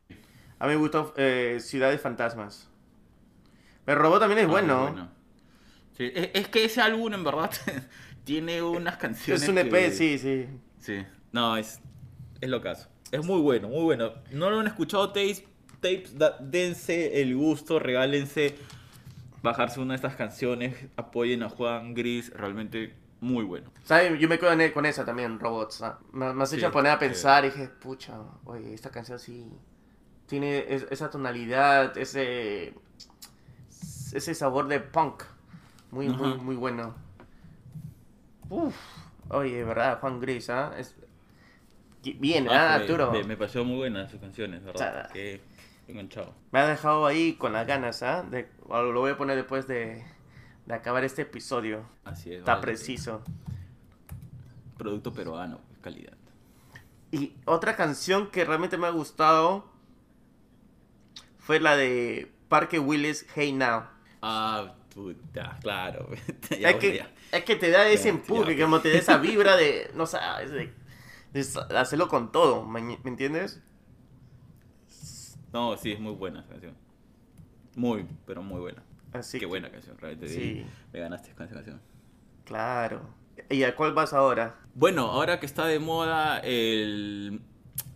A 0.58 0.66
mí 0.66 0.73
me 0.75 0.76
gustó 0.78 1.14
eh, 1.16 1.58
Ciudades 1.61 2.00
Fantasmas. 2.00 2.68
Pero 3.85 4.00
Robot 4.02 4.20
también 4.20 4.40
es 4.40 4.46
Ah, 4.46 4.50
bueno. 4.50 5.08
Sí, 5.96 6.11
es, 6.14 6.30
es 6.35 6.49
que 6.49 6.64
ese 6.64 6.80
álbum 6.80 7.12
en 7.14 7.25
verdad 7.25 7.50
tiene 8.26 8.61
unas 8.61 8.97
canciones. 8.97 9.42
Es 9.45 9.49
un 9.49 9.56
EP, 9.59 9.71
que- 9.71 9.90
sí, 9.92 10.18
sí. 10.18 10.47
Sí, 10.80 11.06
no, 11.33 11.56
es, 11.56 11.80
es 12.40 12.49
lo 12.50 12.61
caso. 12.61 12.88
Es 13.12 13.25
muy 13.25 13.40
bueno, 13.40 13.68
muy 13.68 13.85
bueno. 13.85 14.12
No 14.33 14.50
lo 14.50 14.59
han 14.61 14.66
escuchado 14.66 15.09
tapes, 15.09 15.45
tapes 15.80 16.18
da- 16.18 16.37
dense 16.40 17.23
el 17.23 17.37
gusto, 17.37 17.78
regálense 17.78 18.56
bajarse 19.42 19.78
una 19.80 19.92
de 19.95 19.97
estas 19.97 20.16
canciones, 20.16 20.75
apoyen 20.97 21.45
a 21.45 21.49
Juan 21.49 21.95
Gris, 21.95 22.33
realmente 22.35 22.95
muy 23.21 23.45
bueno. 23.45 23.71
¿Sabes? 23.85 24.18
Yo 24.18 24.28
me 24.28 24.38
quedo 24.40 24.50
con 24.75 24.87
esa 24.87 25.04
también, 25.04 25.38
Robots. 25.38 25.83
Me, 26.12 26.35
me 26.35 26.42
has 26.42 26.50
Sí, 26.50 26.56
hecho 26.56 26.73
poner 26.73 26.90
a 26.92 26.97
sí. 26.97 27.00
pensar 27.06 27.45
y 27.45 27.50
dije, 27.50 27.68
pucha, 27.68 28.18
oye, 28.45 28.75
esta 28.75 28.90
canción 28.90 29.21
sí. 29.21 29.47
Tiene 30.26 30.64
es- 30.75 30.87
esa 30.90 31.09
tonalidad, 31.11 31.97
ese. 31.97 32.75
Ese 34.12 34.35
sabor 34.35 34.66
de 34.66 34.80
punk. 34.80 35.23
Muy, 35.92 36.09
muy, 36.09 36.35
muy 36.38 36.56
bueno. 36.56 36.95
Uf. 38.50 38.74
Oye, 39.28 39.64
¿verdad? 39.64 39.98
Juan 40.00 40.20
Gris, 40.20 40.50
¿ah? 40.50 40.72
Es... 40.78 40.94
Bien, 42.02 42.48
¿ah, 42.48 42.74
Ah, 42.74 42.78
me, 42.78 42.84
Arturo? 42.84 43.10
me, 43.10 43.24
me 43.24 43.36
pareció 43.36 43.64
muy 43.64 43.76
buena 43.78 44.08
sus 44.08 44.20
canciones, 44.20 44.62
¿verdad? 44.64 45.10
Que 45.10 45.40
enganchado. 45.88 46.34
Me 46.52 46.60
ha 46.60 46.66
dejado 46.68 47.04
ahí 47.06 47.34
con 47.34 47.52
las 47.52 47.66
ganas, 47.66 48.02
¿ah? 48.02 48.24
Lo 48.68 49.00
voy 49.00 49.10
a 49.10 49.16
poner 49.16 49.36
después 49.36 49.66
de, 49.66 50.04
de 50.66 50.74
acabar 50.74 51.02
este 51.04 51.22
episodio. 51.22 51.84
Así 52.04 52.32
es. 52.32 52.38
Está 52.40 52.52
vale. 52.54 52.62
preciso. 52.62 53.22
Producto 54.78 55.12
peruano, 55.12 55.60
calidad. 55.80 56.12
Y 57.10 57.34
otra 57.44 57.74
canción 57.76 58.30
que 58.30 58.44
realmente 58.44 58.76
me 58.76 58.86
ha 58.86 58.90
gustado 58.90 59.64
fue 61.38 61.58
la 61.60 61.76
de 61.76 62.30
Parque 62.48 62.78
Willis 62.78 63.26
Hey 63.34 63.52
Now. 63.52 63.84
Ah, 64.22 64.74
puta, 64.96 65.58
claro. 65.60 66.08
Ya, 66.58 66.70
es, 66.70 66.76
que, 66.76 67.04
es, 67.32 67.44
que, 67.44 67.56
te 67.56 67.70
da 67.70 67.86
ese 67.88 68.08
empuje, 68.08 68.58
como 68.58 68.80
te 68.80 68.90
da 68.90 68.98
esa 68.98 69.18
vibra 69.18 69.56
de, 69.56 69.90
no 69.94 70.06
sabes, 70.06 70.50
de, 70.50 70.72
hacerlo 71.76 72.08
con 72.08 72.32
todo, 72.32 72.64
¿me, 72.64 72.98
entiendes? 73.04 73.62
No, 75.52 75.76
sí, 75.76 75.92
es 75.92 76.00
muy 76.00 76.14
buena 76.14 76.40
esa 76.40 76.48
canción. 76.48 76.74
Muy, 77.76 78.06
pero 78.26 78.42
muy 78.42 78.58
buena. 78.58 78.82
Así 79.12 79.38
Qué 79.38 79.46
buena 79.46 79.70
canción, 79.70 79.96
realmente. 79.98 80.28
Sí. 80.28 80.64
Me 80.92 81.00
ganaste 81.00 81.32
con 81.32 81.44
esa 81.44 81.54
canción. 81.54 81.80
Claro. 82.44 83.02
¿Y 83.50 83.62
a 83.64 83.76
cuál 83.76 83.92
vas 83.92 84.14
ahora? 84.14 84.58
Bueno, 84.74 85.10
ahora 85.10 85.38
que 85.38 85.46
está 85.46 85.66
de 85.66 85.78
moda 85.78 86.38
el... 86.38 87.40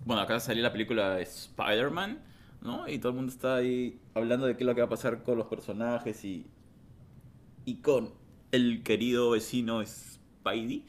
Bueno, 0.04 0.22
acá 0.22 0.38
salió 0.38 0.62
la 0.62 0.72
película 0.72 1.14
de 1.14 1.22
Spider-Man, 1.22 2.22
¿no? 2.60 2.88
Y 2.88 2.98
todo 2.98 3.10
el 3.10 3.16
mundo 3.16 3.32
está 3.32 3.56
ahí 3.56 4.00
hablando 4.14 4.46
de 4.46 4.56
qué 4.56 4.64
es 4.64 4.66
lo 4.66 4.74
que 4.74 4.82
va 4.82 4.86
a 4.86 4.90
pasar 4.90 5.22
con 5.22 5.38
los 5.38 5.46
personajes 5.46 6.24
y, 6.24 6.46
y 7.70 7.76
con 7.76 8.10
el 8.50 8.82
querido 8.82 9.30
vecino 9.30 9.80
Spidey. 9.86 10.84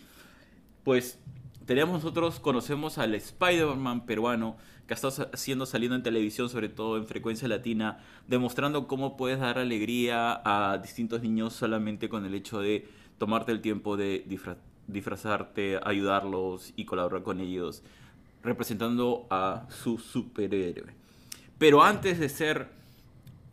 Pues 0.83 1.19
tenemos 1.67 1.93
nosotros, 1.93 2.39
conocemos 2.39 2.97
al 2.97 3.13
Spider-Man 3.13 4.07
peruano 4.07 4.57
que 4.87 4.95
estado 4.95 5.29
haciendo 5.31 5.67
saliendo 5.67 5.95
en 5.95 6.01
televisión, 6.01 6.49
sobre 6.49 6.69
todo 6.69 6.97
en 6.97 7.05
frecuencia 7.05 7.47
latina, 7.47 7.99
demostrando 8.27 8.87
cómo 8.87 9.15
puedes 9.15 9.39
dar 9.39 9.59
alegría 9.59 10.41
a 10.43 10.79
distintos 10.79 11.21
niños 11.21 11.53
solamente 11.53 12.09
con 12.09 12.25
el 12.25 12.33
hecho 12.33 12.59
de 12.59 12.87
tomarte 13.19 13.51
el 13.51 13.61
tiempo 13.61 13.95
de 13.95 14.25
disfrazarte, 14.87 15.79
ayudarlos 15.83 16.73
y 16.75 16.85
colaborar 16.85 17.21
con 17.21 17.41
ellos, 17.41 17.83
representando 18.41 19.27
a 19.29 19.67
su 19.69 19.99
superhéroe. 19.99 20.95
Pero 21.59 21.83
antes 21.83 22.17
de 22.17 22.27
ser 22.27 22.69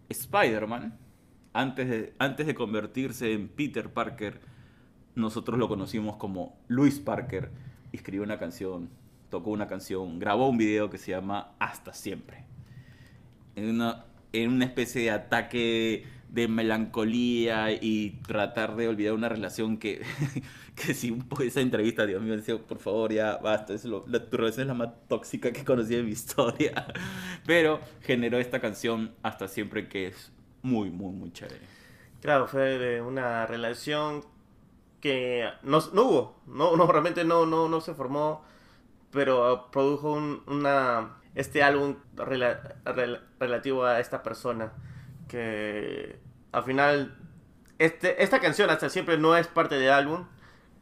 Spider-Man, 0.08 0.98
antes 1.58 1.88
de, 1.88 2.14
antes 2.20 2.46
de 2.46 2.54
convertirse 2.54 3.32
en 3.32 3.48
Peter 3.48 3.92
Parker, 3.92 4.40
nosotros 5.16 5.58
lo 5.58 5.66
conocimos 5.66 6.14
como 6.14 6.56
Luis 6.68 7.00
Parker. 7.00 7.50
Escribió 7.92 8.22
una 8.22 8.38
canción, 8.38 8.88
tocó 9.28 9.50
una 9.50 9.66
canción, 9.66 10.20
grabó 10.20 10.48
un 10.48 10.56
video 10.56 10.88
que 10.88 10.98
se 10.98 11.10
llama 11.10 11.56
Hasta 11.58 11.92
Siempre. 11.92 12.44
En 13.56 13.70
una, 13.70 14.04
en 14.32 14.52
una 14.52 14.66
especie 14.66 15.02
de 15.02 15.10
ataque 15.10 16.04
de 16.28 16.46
melancolía 16.46 17.72
y 17.72 18.20
tratar 18.24 18.76
de 18.76 18.86
olvidar 18.86 19.14
una 19.14 19.28
relación 19.28 19.78
que, 19.78 20.02
que 20.76 20.94
si 20.94 21.18
esa 21.44 21.60
entrevista, 21.60 22.06
Dios 22.06 22.22
mío, 22.22 22.36
decía, 22.36 22.56
por 22.56 22.78
favor, 22.78 23.12
ya 23.12 23.36
basta, 23.38 23.74
es 23.74 23.84
lo, 23.84 24.04
la, 24.06 24.24
tu 24.30 24.36
relación 24.36 24.62
es 24.62 24.68
la 24.68 24.74
más 24.74 24.90
tóxica 25.08 25.50
que 25.50 25.64
conocí 25.64 25.96
en 25.96 26.04
mi 26.04 26.12
historia. 26.12 26.86
Pero 27.46 27.80
generó 28.02 28.38
esta 28.38 28.60
canción 28.60 29.10
hasta 29.24 29.48
siempre 29.48 29.88
que 29.88 30.06
es 30.06 30.30
muy, 30.62 30.90
muy, 30.90 31.12
muy 31.12 31.32
chévere. 31.32 31.66
Claro, 32.20 32.46
fue 32.48 32.78
de 32.78 33.00
una 33.00 33.46
relación 33.46 34.24
que 35.00 35.48
no, 35.62 35.78
no 35.92 36.02
hubo, 36.02 36.40
no, 36.46 36.76
no, 36.76 36.86
realmente 36.86 37.24
no, 37.24 37.46
no, 37.46 37.68
no 37.68 37.80
se 37.80 37.94
formó, 37.94 38.44
pero 39.12 39.68
produjo 39.70 40.12
un, 40.12 40.42
una, 40.46 41.18
este 41.34 41.62
álbum 41.62 41.96
relativo 43.38 43.84
a 43.84 44.00
esta 44.00 44.22
persona 44.22 44.72
que 45.28 46.18
al 46.50 46.64
final 46.64 47.16
este, 47.78 48.22
esta 48.22 48.40
canción 48.40 48.70
hasta 48.70 48.88
siempre 48.88 49.18
no 49.18 49.36
es 49.36 49.46
parte 49.46 49.76
del 49.76 49.92
álbum, 49.92 50.26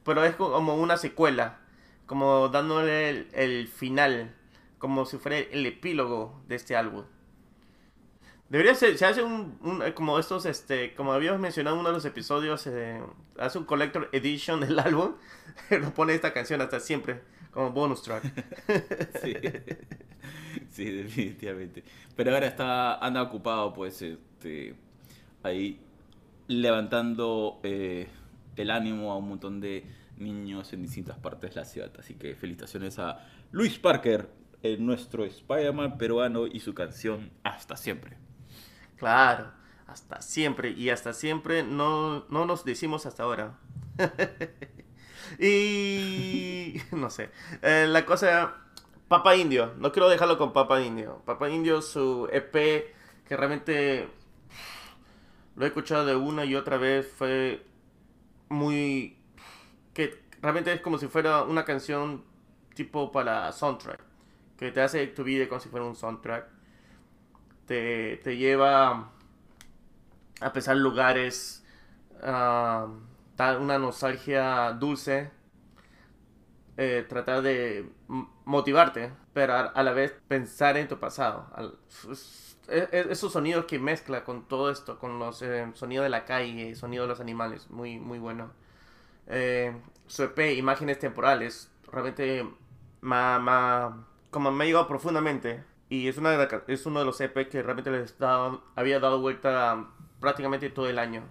pero 0.04 0.24
es 0.24 0.34
como 0.34 0.76
una 0.76 0.96
secuela, 0.96 1.58
como 2.06 2.48
dándole 2.48 3.26
el, 3.32 3.68
final, 3.68 4.34
como 4.78 5.04
si 5.04 5.18
fuera 5.18 5.38
el 5.38 5.66
epílogo 5.66 6.42
de 6.48 6.54
este 6.54 6.74
álbum. 6.76 7.04
Debería 8.48 8.76
ser, 8.76 8.96
se 8.96 9.04
hace 9.04 9.24
un, 9.24 9.58
como 9.94 10.20
estos, 10.20 10.46
este, 10.46 10.94
como 10.94 11.12
habíamos 11.12 11.40
mencionado 11.40 11.74
en 11.74 11.80
uno 11.80 11.88
de 11.88 11.94
los 11.96 12.04
episodios, 12.04 12.64
eh, 12.68 13.02
hace 13.38 13.58
un 13.58 13.64
collector 13.64 14.08
edition 14.12 14.60
del 14.60 14.78
álbum, 14.78 15.14
lo 15.70 15.92
pone 15.92 16.14
esta 16.14 16.32
canción 16.32 16.60
hasta 16.60 16.78
siempre, 16.78 17.22
como 17.50 17.72
bonus 17.72 18.02
track. 18.02 18.22
sí. 19.20 19.34
sí, 20.70 20.84
definitivamente. 20.84 21.82
Pero 22.14 22.32
ahora 22.32 22.46
está, 22.46 22.98
anda 22.98 23.20
ocupado, 23.20 23.72
pues, 23.72 24.00
este, 24.02 24.76
ahí 25.42 25.80
levantando 26.46 27.58
eh, 27.64 28.06
el 28.54 28.70
ánimo 28.70 29.10
a 29.10 29.16
un 29.16 29.28
montón 29.28 29.60
de 29.60 29.84
niños 30.18 30.72
en 30.72 30.82
distintas 30.82 31.18
partes 31.18 31.50
de 31.50 31.60
la 31.60 31.66
ciudad. 31.66 31.90
Así 31.98 32.14
que 32.14 32.36
felicitaciones 32.36 33.00
a 33.00 33.26
Luis 33.50 33.76
Parker, 33.80 34.30
nuestro 34.78 35.24
Spider-Man 35.24 35.96
peruano 35.96 36.48
y 36.48 36.58
su 36.58 36.74
canción 36.74 37.30
Hasta 37.44 37.76
siempre. 37.76 38.25
Claro, 38.96 39.52
hasta 39.86 40.20
siempre. 40.22 40.70
Y 40.70 40.90
hasta 40.90 41.12
siempre 41.12 41.62
no, 41.62 42.26
no 42.28 42.46
nos 42.46 42.64
decimos 42.64 43.06
hasta 43.06 43.22
ahora. 43.22 43.58
y 45.38 46.80
no 46.92 47.10
sé. 47.10 47.30
Eh, 47.62 47.86
la 47.88 48.04
cosa 48.04 48.54
Papa 49.08 49.36
Indio, 49.36 49.72
no 49.78 49.92
quiero 49.92 50.08
dejarlo 50.08 50.36
con 50.36 50.52
Papa 50.52 50.80
Indio. 50.80 51.22
Papa 51.24 51.48
Indio, 51.48 51.80
su 51.80 52.28
EP, 52.32 52.52
que 52.52 53.36
realmente 53.36 54.08
lo 55.54 55.64
he 55.64 55.68
escuchado 55.68 56.04
de 56.04 56.16
una 56.16 56.44
y 56.44 56.54
otra 56.56 56.76
vez, 56.76 57.08
fue 57.16 57.64
muy... 58.48 59.16
que 59.94 60.22
realmente 60.42 60.72
es 60.72 60.80
como 60.80 60.98
si 60.98 61.06
fuera 61.06 61.42
una 61.42 61.64
canción 61.64 62.24
tipo 62.74 63.12
para 63.12 63.52
soundtrack, 63.52 64.00
que 64.58 64.72
te 64.72 64.82
hace 64.82 65.06
tu 65.06 65.24
vida 65.24 65.48
como 65.48 65.60
si 65.60 65.68
fuera 65.68 65.86
un 65.86 65.96
soundtrack. 65.96 66.55
Te, 67.66 68.36
lleva 68.36 69.10
a 70.40 70.52
pesar 70.52 70.76
lugares, 70.76 71.64
uh, 72.22 72.88
una 73.58 73.78
nostalgia 73.78 74.72
dulce 74.72 75.30
eh, 76.78 77.06
tratar 77.08 77.40
de 77.40 77.88
motivarte, 78.44 79.10
pero 79.32 79.54
a, 79.54 79.82
la 79.82 79.92
vez 79.92 80.14
pensar 80.28 80.76
en 80.76 80.88
tu 80.88 80.98
pasado. 80.98 81.46
E, 82.68 83.06
esos 83.10 83.32
sonidos 83.32 83.64
que 83.64 83.78
mezcla 83.78 84.24
con 84.24 84.46
todo 84.46 84.70
esto, 84.70 84.98
con 84.98 85.18
los 85.18 85.40
eh, 85.40 85.70
sonidos 85.72 86.04
de 86.04 86.10
la 86.10 86.26
calle, 86.26 86.74
sonidos 86.74 87.04
de 87.04 87.08
los 87.08 87.20
animales, 87.20 87.70
muy, 87.70 87.98
muy 87.98 88.18
bueno. 88.18 88.50
Eh, 89.26 89.74
su 90.06 90.24
EP, 90.24 90.38
Imágenes 90.58 90.98
Temporales, 90.98 91.70
realmente 91.90 92.46
como 94.30 94.52
me 94.52 94.74
ha 94.74 94.86
profundamente. 94.88 95.64
Y 95.88 96.08
es, 96.08 96.18
una 96.18 96.34
es 96.66 96.86
uno 96.86 96.98
de 97.00 97.04
los 97.04 97.20
EP 97.20 97.48
que 97.48 97.62
realmente 97.62 97.90
les 97.90 98.14
había 98.74 98.98
dado 98.98 99.20
vuelta 99.20 99.86
prácticamente 100.20 100.68
todo 100.70 100.88
el 100.88 100.98
año. 100.98 101.22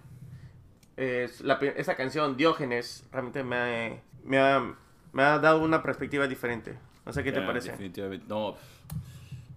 esa 0.96 1.94
canción, 1.96 2.36
Diógenes, 2.36 3.06
realmente 3.12 3.44
me, 3.44 4.00
me 4.24 4.38
ha 4.38 4.76
me 5.16 5.22
ha 5.22 5.38
dado 5.38 5.62
una 5.62 5.82
perspectiva 5.82 6.28
diferente. 6.28 6.78
No 7.06 7.10
sé 7.10 7.24
qué 7.24 7.32
te 7.32 7.40
parece. 7.40 7.70
Definitivamente. 7.70 8.26
No, 8.28 8.54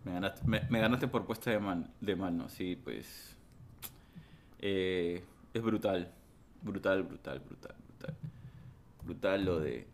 me 0.06 0.80
ganaste, 0.80 1.10
por 1.10 1.26
puesta 1.26 1.52
de, 1.52 1.60
man, 1.60 1.92
de 2.00 2.16
mano, 2.16 2.48
sí, 2.48 2.80
pues. 2.82 3.36
Eh, 4.60 5.22
es 5.54 5.62
brutal. 5.62 6.14
Brutal, 6.62 7.04
brutal, 7.04 7.40
brutal, 7.40 7.76
brutal. 7.90 8.16
Brutal 9.04 9.44
lo 9.44 9.60
de 9.60 9.86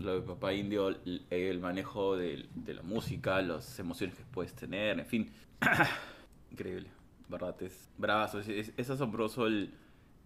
lo 0.00 0.14
de 0.14 0.22
Papá 0.22 0.52
Indio, 0.54 0.88
el, 0.88 1.60
manejo 1.60 2.16
de, 2.16 2.48
la 2.66 2.82
música, 2.82 3.40
las 3.42 3.78
emociones 3.78 4.16
que 4.16 4.24
puedes 4.24 4.54
tener, 4.54 4.98
en 4.98 5.06
fin. 5.06 5.30
Increíble. 6.50 6.88
¿Verdad? 7.28 7.54
Es. 7.62 8.72
Es, 8.76 8.90
asombroso 8.90 9.46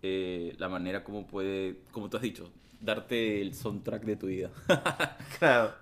eh, 0.03 0.55
la 0.59 0.69
manera 0.69 1.05
como 1.05 1.27
puede, 1.27 1.81
como 1.91 2.09
tú 2.09 2.17
has 2.17 2.23
dicho, 2.23 2.51
darte 2.81 3.43
el 3.43 3.55
soundtrack 3.55 4.05
de 4.05 4.17
tu 4.17 4.29
vida. 4.29 4.51
claro. 5.39 5.75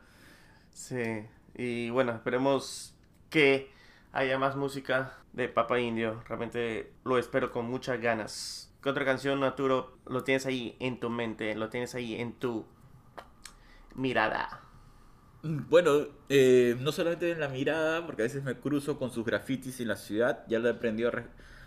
Sí. 0.73 1.27
Y 1.55 1.91
bueno, 1.91 2.13
esperemos 2.13 2.95
que 3.29 3.71
haya 4.11 4.39
más 4.39 4.57
música 4.57 5.19
de 5.35 5.49
Papa 5.49 5.79
Indio. 5.79 6.23
Realmente 6.27 6.93
lo 7.05 7.19
espero 7.19 7.53
con 7.53 7.67
muchas 7.67 8.01
ganas. 8.01 8.73
¿Qué 8.83 8.89
otra 8.89 9.05
canción, 9.05 9.45
Arturo, 9.45 9.99
lo 10.07 10.25
tienes 10.25 10.47
ahí 10.47 10.77
en 10.81 10.99
tu 10.99 11.11
mente? 11.11 11.55
Lo 11.55 11.69
tienes 11.69 11.95
ahí 11.95 12.15
en 12.15 12.33
tu 12.33 12.65
mirada. 13.95 14.63
Bueno, 15.43 16.07
eh, 16.29 16.77
no 16.81 16.93
solamente 16.93 17.33
en 17.33 17.41
la 17.41 17.49
mirada, 17.49 18.07
porque 18.07 18.23
a 18.23 18.25
veces 18.25 18.45
me 18.45 18.55
cruzo 18.55 18.97
con 18.97 19.11
sus 19.11 19.25
grafitis 19.25 19.81
en 19.81 19.89
la 19.89 19.97
ciudad, 19.97 20.45
ya 20.49 20.61
lo 20.61 20.69
he 20.69 20.71
aprendido 20.71 21.11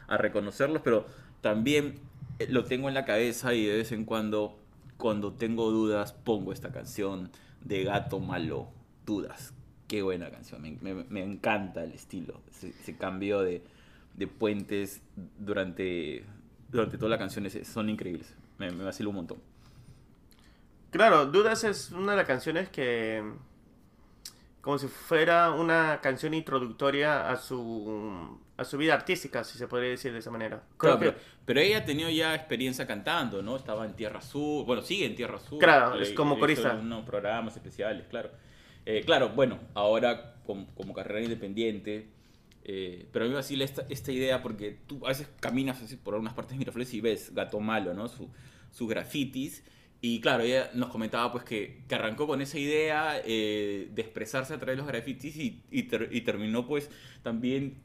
a, 0.07 0.17
reconocerlos, 0.17 0.81
pero 0.81 1.05
también 1.41 1.99
eh, 2.39 2.47
lo 2.49 2.63
tengo 2.63 2.87
en 2.87 2.93
la 2.93 3.03
cabeza 3.03 3.53
y 3.53 3.65
de 3.65 3.77
vez 3.77 3.91
en 3.91 4.05
cuando 4.05 4.57
cuando 4.97 5.33
tengo 5.33 5.71
dudas 5.71 6.13
pongo 6.13 6.53
esta 6.53 6.71
canción 6.71 7.31
de 7.61 7.83
Gato 7.83 8.19
Malo, 8.19 8.69
Dudas. 9.05 9.53
Qué 9.87 10.01
buena 10.01 10.31
canción, 10.31 10.61
me, 10.61 11.21
encanta 11.21 11.83
el 11.83 11.91
estilo, 11.91 12.41
ese, 12.49 12.95
cambio 12.97 13.41
de, 13.41 13.61
puentes 14.39 15.01
durante, 15.37 16.23
durante 16.71 16.97
toda 16.97 17.09
la 17.09 17.17
canción 17.19 17.47
son 17.65 17.89
increíbles, 17.89 18.33
me, 18.57 18.71
me 18.71 18.83
vacilo 18.83 19.09
un 19.09 19.17
montón. 19.17 19.54
Claro, 20.95 21.25
Dudas 21.25 21.65
es 21.65 21.91
una 21.91 22.13
de 22.13 22.17
las 22.19 22.25
canciones 22.25 22.69
que 22.69 23.21
como 24.61 24.77
si 24.77 24.87
fuera 24.87 25.51
una 25.51 25.99
canción 26.01 26.33
introductoria 26.33 27.29
a 27.29 27.35
su 27.35 28.39
a 28.55 28.63
su 28.63 28.77
vida 28.77 28.93
artística, 28.93 29.43
si 29.43 29.57
se 29.57 29.67
podría 29.67 29.89
decir 29.89 30.13
de 30.13 30.19
esa 30.19 30.31
manera. 30.31 30.63
Creo 30.77 30.97
que... 30.97 31.13
pero, 31.45 31.59
ella 31.59 31.79
ha 31.79 31.85
tenido 31.85 32.09
ya 32.09 32.33
experiencia 32.33 32.87
cantando, 32.87 33.41
¿no? 33.41 33.57
Estaba 33.57 33.85
en 33.85 33.93
Tierra 33.97 34.19
Azul, 34.19 34.63
bueno, 34.65 34.81
sigue 34.81 35.05
en 35.05 35.17
Tierra 35.17 35.35
Azul. 35.35 35.59
Claro, 35.59 35.99
es 35.99 36.13
como 36.13 36.39
corista. 36.39 36.73
Unos 36.75 37.03
programas 37.03 37.57
especiales, 37.57 38.07
claro. 38.07 38.31
Eh, 38.85 39.03
claro, 39.05 39.29
bueno, 39.35 39.59
ahora 39.73 40.35
como, 40.45 40.73
como 40.75 40.93
carrera 40.93 41.21
independiente, 41.21 42.07
eh, 42.63 43.05
pero 43.11 43.25
a 43.25 43.27
mí 43.27 43.31
me 43.31 43.35
vacila 43.35 43.65
esta, 43.65 43.85
esta 43.89 44.13
idea 44.13 44.41
porque 44.41 44.79
tú 44.87 45.05
a 45.05 45.09
veces 45.09 45.27
caminas 45.41 45.81
así 45.81 45.97
por 45.97 46.13
algunas 46.13 46.33
partes 46.33 46.53
de 46.53 46.59
Miraflores 46.59 46.93
y 46.93 47.01
ves 47.01 47.33
Gato 47.33 47.59
Malo, 47.59 47.93
¿no? 47.93 48.07
Su, 48.07 48.29
sus 48.71 48.87
grafitis. 48.87 49.61
Y 50.01 50.21
claro, 50.21 50.43
ella 50.43 50.69
nos 50.73 50.89
comentaba 50.89 51.31
pues 51.31 51.43
que, 51.43 51.83
que 51.87 51.95
arrancó 51.95 52.27
con 52.27 52.41
esa 52.41 52.59
idea 52.59 53.21
eh, 53.25 53.89
de 53.93 54.01
expresarse 54.01 54.53
a 54.53 54.57
través 54.57 54.75
de 54.75 54.83
los 54.83 54.87
grafitis 54.87 55.35
y, 55.37 55.63
y, 55.71 55.87
y, 56.11 56.21
terminó 56.21 56.67
pues 56.67 56.91
también 57.23 57.81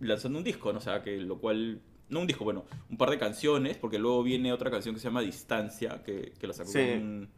lanzando 0.00 0.38
un 0.38 0.44
disco, 0.44 0.72
¿no? 0.72 0.78
O 0.78 0.82
sea, 0.82 1.02
que 1.02 1.16
lo 1.18 1.38
cual... 1.38 1.80
No 2.08 2.20
un 2.20 2.26
disco, 2.26 2.42
bueno, 2.42 2.64
un 2.88 2.96
par 2.96 3.10
de 3.10 3.18
canciones, 3.18 3.76
porque 3.76 3.98
luego 3.98 4.22
viene 4.22 4.50
otra 4.50 4.70
canción 4.70 4.94
que 4.94 5.00
se 5.00 5.08
llama 5.08 5.20
Distancia, 5.20 6.02
que, 6.02 6.32
que 6.40 6.46
la 6.46 6.54
sacó 6.54 6.72
con, 6.72 6.80
un, 6.80 7.28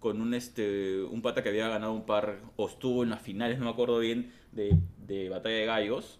con 0.00 0.20
un, 0.20 0.34
este, 0.34 1.04
un 1.04 1.22
pata 1.22 1.40
que 1.40 1.50
había 1.50 1.68
ganado 1.68 1.92
un 1.92 2.04
par, 2.04 2.40
o 2.56 2.66
estuvo 2.66 3.04
en 3.04 3.10
las 3.10 3.22
finales, 3.22 3.60
no 3.60 3.66
me 3.66 3.70
acuerdo 3.70 4.00
bien, 4.00 4.32
de, 4.50 4.76
de 5.06 5.28
Batalla 5.28 5.54
de 5.54 5.66
Gallos. 5.66 6.18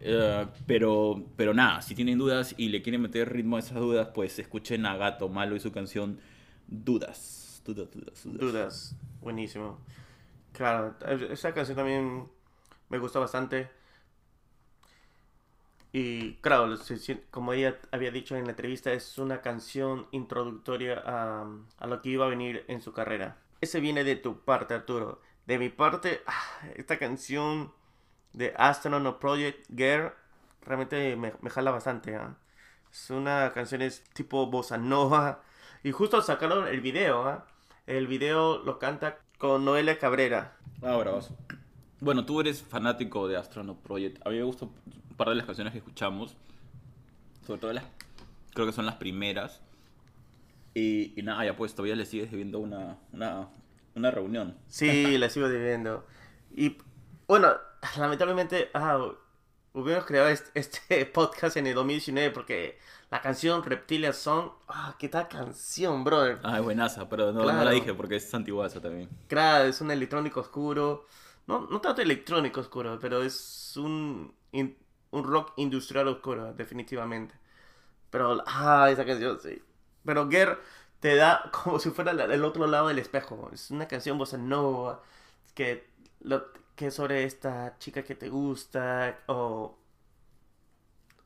Uh, 0.00 0.46
pero, 0.66 1.24
pero 1.36 1.54
nada, 1.54 1.82
si 1.82 1.96
tienen 1.96 2.18
dudas 2.18 2.54
y 2.56 2.68
le 2.68 2.82
quieren 2.82 3.02
meter 3.02 3.32
ritmo 3.32 3.56
a 3.56 3.58
esas 3.58 3.78
dudas, 3.78 4.10
pues 4.14 4.38
escuchen 4.38 4.86
a 4.86 4.96
Gato 4.96 5.28
Malo 5.28 5.56
y 5.56 5.60
su 5.60 5.72
canción 5.72 6.20
Dudas. 6.72 7.60
Dudas, 7.66 7.90
dudas, 7.90 8.24
dudas. 8.24 8.40
Dudas, 8.40 8.96
buenísimo. 9.20 9.78
Claro, 10.52 10.96
esa 11.30 11.52
canción 11.52 11.76
también 11.76 12.28
me 12.88 12.98
gustó 12.98 13.20
bastante. 13.20 13.70
Y 15.92 16.36
claro, 16.36 16.74
como 17.30 17.52
ella 17.52 17.78
había 17.90 18.10
dicho 18.10 18.36
en 18.36 18.44
la 18.44 18.50
entrevista, 18.50 18.90
es 18.90 19.18
una 19.18 19.42
canción 19.42 20.06
introductoria 20.12 21.02
a, 21.04 21.46
a 21.76 21.86
lo 21.86 22.00
que 22.00 22.08
iba 22.08 22.24
a 22.24 22.30
venir 22.30 22.64
en 22.68 22.80
su 22.80 22.94
carrera. 22.94 23.36
Ese 23.60 23.78
viene 23.78 24.02
de 24.02 24.16
tu 24.16 24.40
parte, 24.40 24.72
Arturo. 24.72 25.20
De 25.46 25.58
mi 25.58 25.68
parte, 25.68 26.22
ah, 26.26 26.68
esta 26.74 26.98
canción 26.98 27.70
de 28.32 28.54
Astronaut 28.56 29.18
Project 29.18 29.68
Girl 29.68 30.12
realmente 30.62 31.16
me, 31.16 31.34
me 31.42 31.50
jala 31.50 31.70
bastante. 31.70 32.16
¿ah? 32.16 32.38
Es 32.90 33.10
una 33.10 33.52
canción 33.52 33.82
es 33.82 34.02
tipo 34.14 34.46
bossa 34.46 34.78
nova. 34.78 35.42
Y 35.82 35.90
justo 35.92 36.22
sacaron 36.22 36.68
el 36.68 36.80
video. 36.80 37.26
¿ah? 37.26 37.46
El 37.86 38.06
video 38.06 38.62
lo 38.62 38.78
canta 38.78 39.18
con 39.38 39.64
Noelia 39.64 39.98
Cabrera. 39.98 40.56
Ah, 40.82 40.96
bravazo. 40.96 41.36
Bueno, 42.00 42.24
tú 42.24 42.40
eres 42.40 42.62
fanático 42.62 43.28
de 43.28 43.36
Astronaut 43.36 43.80
Project. 43.82 44.24
A 44.26 44.30
mí 44.30 44.36
me 44.36 44.44
gustó 44.44 44.66
un 44.66 45.16
par 45.16 45.28
de 45.28 45.34
las 45.36 45.46
canciones 45.46 45.72
que 45.72 45.78
escuchamos. 45.78 46.36
Sobre 47.46 47.60
todo 47.60 47.72
las. 47.72 47.84
Creo 48.54 48.66
que 48.66 48.72
son 48.72 48.86
las 48.86 48.96
primeras. 48.96 49.60
Y, 50.74 51.14
nada, 51.22 51.44
ya 51.44 51.56
pues 51.56 51.74
todavía 51.74 51.96
le 51.96 52.06
sigues 52.06 52.30
debiendo 52.30 52.58
una, 52.58 52.98
una, 53.12 53.48
una 53.94 54.10
reunión. 54.10 54.56
Sí, 54.68 54.88
le 55.18 55.30
sigo 55.30 55.48
debiendo. 55.48 56.06
Y 56.54 56.76
bueno, 57.26 57.52
lamentablemente 57.98 58.70
ah, 58.74 59.12
hubiéramos 59.74 60.06
creado 60.06 60.28
este, 60.54 61.06
podcast 61.06 61.56
en 61.56 61.66
el 61.66 61.74
2019 61.74 62.30
porque 62.30 62.78
la 63.10 63.20
canción 63.20 63.62
Reptilian 63.62 64.14
Song, 64.14 64.50
ah, 64.68 64.96
qué 64.98 65.08
tal 65.08 65.28
canción, 65.28 66.04
brother. 66.04 66.40
Ah, 66.42 66.58
es 66.58 66.64
buenaza, 66.64 67.08
pero 67.08 67.32
no, 67.32 67.44
no 67.44 67.64
la 67.64 67.70
dije 67.70 67.92
porque 67.94 68.16
es 68.16 68.34
antiguaza 68.34 68.80
también. 68.80 69.08
Claro, 69.28 69.64
es 69.64 69.80
un 69.80 69.90
electrónico 69.90 70.40
oscuro. 70.40 71.06
No, 71.46 71.66
no 71.66 71.80
tanto 71.80 72.00
electrónico 72.02 72.60
oscuro, 72.60 72.98
pero 73.00 73.22
es 73.22 73.76
un, 73.76 74.34
un 74.52 75.24
rock 75.24 75.52
industrial 75.56 76.08
oscuro, 76.08 76.54
definitivamente. 76.54 77.34
Pero, 78.10 78.42
ah, 78.46 78.88
esa 78.90 79.04
canción, 79.04 79.38
sí. 79.40 79.62
Pero 80.04 80.28
Ger 80.30 80.58
te 81.00 81.16
da 81.16 81.50
como 81.52 81.78
si 81.78 81.90
fuera 81.90 82.12
el 82.12 82.44
otro 82.44 82.66
lado 82.66 82.88
del 82.88 82.98
espejo. 82.98 83.50
Es 83.52 83.70
una 83.70 83.88
canción 83.88 84.18
bossa 84.18 84.38
nova 84.38 85.02
que, 85.54 85.90
lo, 86.20 86.44
que 86.82 86.90
sobre 86.90 87.22
esta 87.22 87.78
chica 87.78 88.02
que 88.02 88.16
te 88.16 88.28
gusta 88.28 89.20
o, 89.26 89.78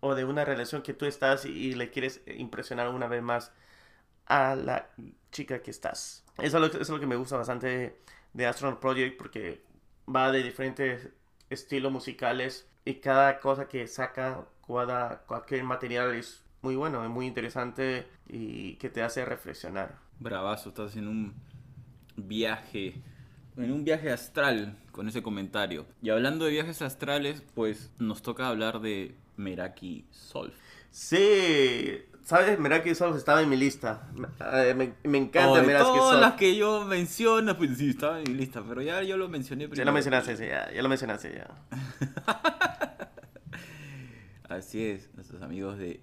o 0.01 0.15
de 0.15 0.27
una 0.27 0.45
relación 0.45 0.83
que 0.83 0.93
tú 0.93 1.07
estás 1.07 1.47
y, 1.47 1.75
le 1.75 1.91
quieres 1.91 2.21
impresionar 2.27 2.91
una 2.91 3.07
vez 3.07 3.23
más 3.23 3.53
a 4.27 4.55
la 4.55 4.91
chica 5.33 5.63
que 5.63 5.71
estás. 5.71 6.27
Eso 6.37 6.63
es 6.63 6.89
lo, 6.91 7.01
que 7.01 7.07
me 7.07 7.17
gusta 7.17 7.39
bastante 7.39 7.97
de 8.35 8.47
Astronaut 8.47 8.81
Project 8.81 9.17
porque 9.17 9.63
va 10.15 10.31
de 10.31 10.43
diferentes 10.43 11.09
estilos 11.49 11.91
musicales 11.91 12.69
y 12.85 12.97
cada 12.97 13.41
cosa 13.41 13.67
que 13.67 13.87
saca, 13.87 14.45
cada, 14.67 15.23
cualquier 15.23 15.65
material 15.65 16.15
es 16.17 16.45
muy 16.61 16.77
bueno, 16.77 17.03
es 17.03 17.09
muy 17.09 17.27
interesante 17.27 18.07
y 18.29 18.75
que 18.75 18.91
te 18.91 19.03
hace 19.03 19.25
reflexionar. 19.25 19.97
Bravazo, 20.21 20.69
estás 20.69 20.97
en 20.97 21.09
un 21.09 21.35
viaje, 22.15 23.01
en 23.57 23.73
un 23.73 23.85
viaje 23.85 24.13
astral 24.13 24.77
con 24.97 25.09
ese 25.09 25.23
comentario. 25.23 25.85
Y 26.01 26.09
hablando 26.09 26.47
de 26.47 26.53
viajes 26.53 26.81
astrales, 26.81 27.43
pues 27.55 27.91
nos 27.99 28.23
toca 28.23 28.49
hablar 28.49 28.81
de 28.81 29.15
Meraki 29.37 30.07
Sol. 30.11 30.55
Sí, 30.91 32.03
¿Sabes? 32.25 32.59
Meraki 32.59 32.95
Solf 32.95 33.17
estaba 33.17 33.43
en 33.43 33.51
mi 33.51 33.57
lista. 33.57 34.09
Me, 34.75 34.95
me 35.05 35.19
encanta 35.19 35.63
Meraki 35.63 35.85
Solf. 35.85 35.99
Todas 35.99 36.21
las 36.21 36.33
que 36.33 36.57
yo 36.57 36.85
menciono, 36.87 37.57
pues 37.57 37.77
sí, 37.77 37.91
estaba 37.91 38.19
en 38.19 38.25
mi 38.33 38.39
lista, 38.39 38.65
pero 38.67 38.81
ya 38.81 39.03
yo 39.03 39.19
lo 39.19 39.29
mencioné 39.29 39.69
primero. 39.69 39.77
Ya 39.77 39.85
lo 39.85 39.93
mencionaste, 39.93 40.37
sí, 40.37 40.47
ya, 40.47 40.73
ya 40.73 40.83
lo 40.83 40.89
mencionaste, 40.89 41.35
ya. 41.35 41.55
Así 44.49 44.83
es, 44.83 45.11
nuestros 45.15 45.43
amigos 45.43 45.77
de 45.79 46.01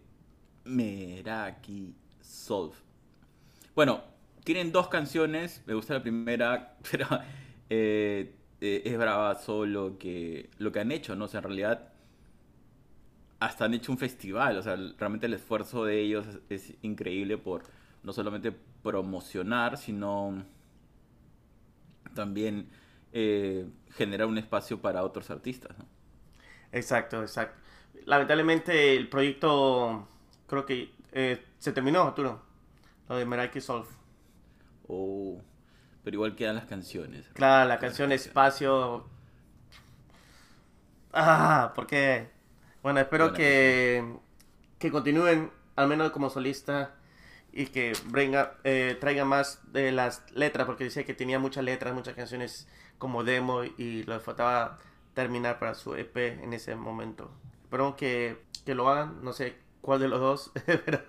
Meraki 0.65 1.95
Solf. 2.21 2.75
Bueno, 3.75 4.03
tienen 4.43 4.71
dos 4.71 4.87
canciones, 4.87 5.63
me 5.65 5.73
gusta 5.73 5.95
la 5.95 6.03
primera, 6.03 6.77
pero 6.91 7.07
eh, 7.69 8.35
eh, 8.65 8.81
es 8.85 8.97
brava 8.97 9.35
solo 9.35 9.97
que 9.99 10.49
lo 10.57 10.71
que 10.71 10.79
han 10.79 10.93
hecho, 10.93 11.17
¿no? 11.17 11.25
O 11.25 11.27
sea, 11.27 11.39
en 11.39 11.43
realidad 11.43 11.89
hasta 13.41 13.65
han 13.65 13.73
hecho 13.73 13.91
un 13.91 13.97
festival, 13.97 14.57
o 14.57 14.63
sea, 14.63 14.77
realmente 14.97 15.25
el 15.25 15.33
esfuerzo 15.33 15.83
de 15.83 15.99
ellos 15.99 16.25
es, 16.49 16.73
increíble 16.81 17.37
por 17.37 17.63
no 18.03 18.13
solamente 18.13 18.53
promocionar, 18.81 19.77
sino 19.77 20.45
también 22.13 22.69
eh, 23.11 23.67
generar 23.91 24.27
un 24.27 24.37
espacio 24.37 24.81
para 24.81 25.03
otros 25.03 25.29
artistas. 25.29 25.77
¿no? 25.77 25.85
Exacto, 26.71 27.21
exacto. 27.21 27.59
Lamentablemente 28.05 28.95
el 28.95 29.09
proyecto 29.09 30.07
creo 30.47 30.65
que 30.65 30.93
eh, 31.11 31.43
se 31.59 31.73
terminó, 31.73 32.03
Arturo. 32.03 32.41
Lo 33.09 33.17
de 33.17 33.25
Meraki 33.25 33.59
Solve. 33.59 33.89
Oh, 34.87 35.41
pero 36.03 36.15
igual 36.15 36.35
quedan 36.35 36.55
las 36.55 36.65
canciones. 36.65 37.29
Claro, 37.33 37.67
la 37.67 37.79
canción 37.79 38.11
Espacio. 38.11 39.07
Ah, 41.13 41.71
¿por 41.75 41.87
qué? 41.87 42.29
Bueno, 42.81 42.99
espero 42.99 43.33
que, 43.33 44.03
que 44.79 44.91
continúen, 44.91 45.51
al 45.75 45.87
menos 45.87 46.11
como 46.11 46.29
solista, 46.29 46.95
y 47.53 47.67
que 47.67 47.93
venga, 48.07 48.57
eh, 48.63 48.97
traiga 48.99 49.25
más 49.25 49.61
de 49.71 49.91
las 49.91 50.23
letras, 50.31 50.65
porque 50.65 50.85
decía 50.85 51.05
que 51.05 51.13
tenía 51.13 51.39
muchas 51.39 51.63
letras, 51.63 51.93
muchas 51.93 52.15
canciones 52.15 52.67
como 52.97 53.23
demo 53.23 53.63
y 53.63 54.03
lo 54.03 54.19
faltaba 54.19 54.79
terminar 55.13 55.59
para 55.59 55.75
su 55.75 55.95
EP 55.95 56.17
en 56.17 56.53
ese 56.53 56.75
momento. 56.75 57.31
Espero 57.63 57.95
que, 57.95 58.41
que 58.65 58.73
lo 58.73 58.89
hagan, 58.89 59.23
no 59.23 59.33
sé 59.33 59.55
cuál 59.81 59.99
de 59.99 60.07
los 60.07 60.19
dos, 60.19 60.51
pero 60.65 61.03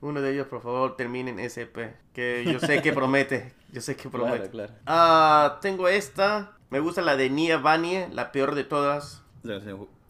uno 0.00 0.20
de 0.20 0.32
ellos, 0.32 0.46
por 0.46 0.62
favor, 0.62 0.96
terminen 0.96 1.38
EP, 1.38 1.96
que 2.12 2.44
yo 2.44 2.60
sé 2.60 2.82
que 2.82 2.92
promete, 2.94 3.54
yo 3.72 3.80
sé 3.80 3.96
que 3.96 4.08
promete. 4.08 4.50
Claro, 4.50 4.50
claro. 4.50 4.72
Ah, 4.86 5.58
tengo 5.62 5.88
esta, 5.88 6.56
me 6.70 6.80
gusta 6.80 7.02
la 7.02 7.16
de 7.16 7.30
Nia 7.30 7.58
Vanie, 7.58 8.08
la 8.12 8.32
peor 8.32 8.54
de 8.54 8.64
todas 8.64 9.22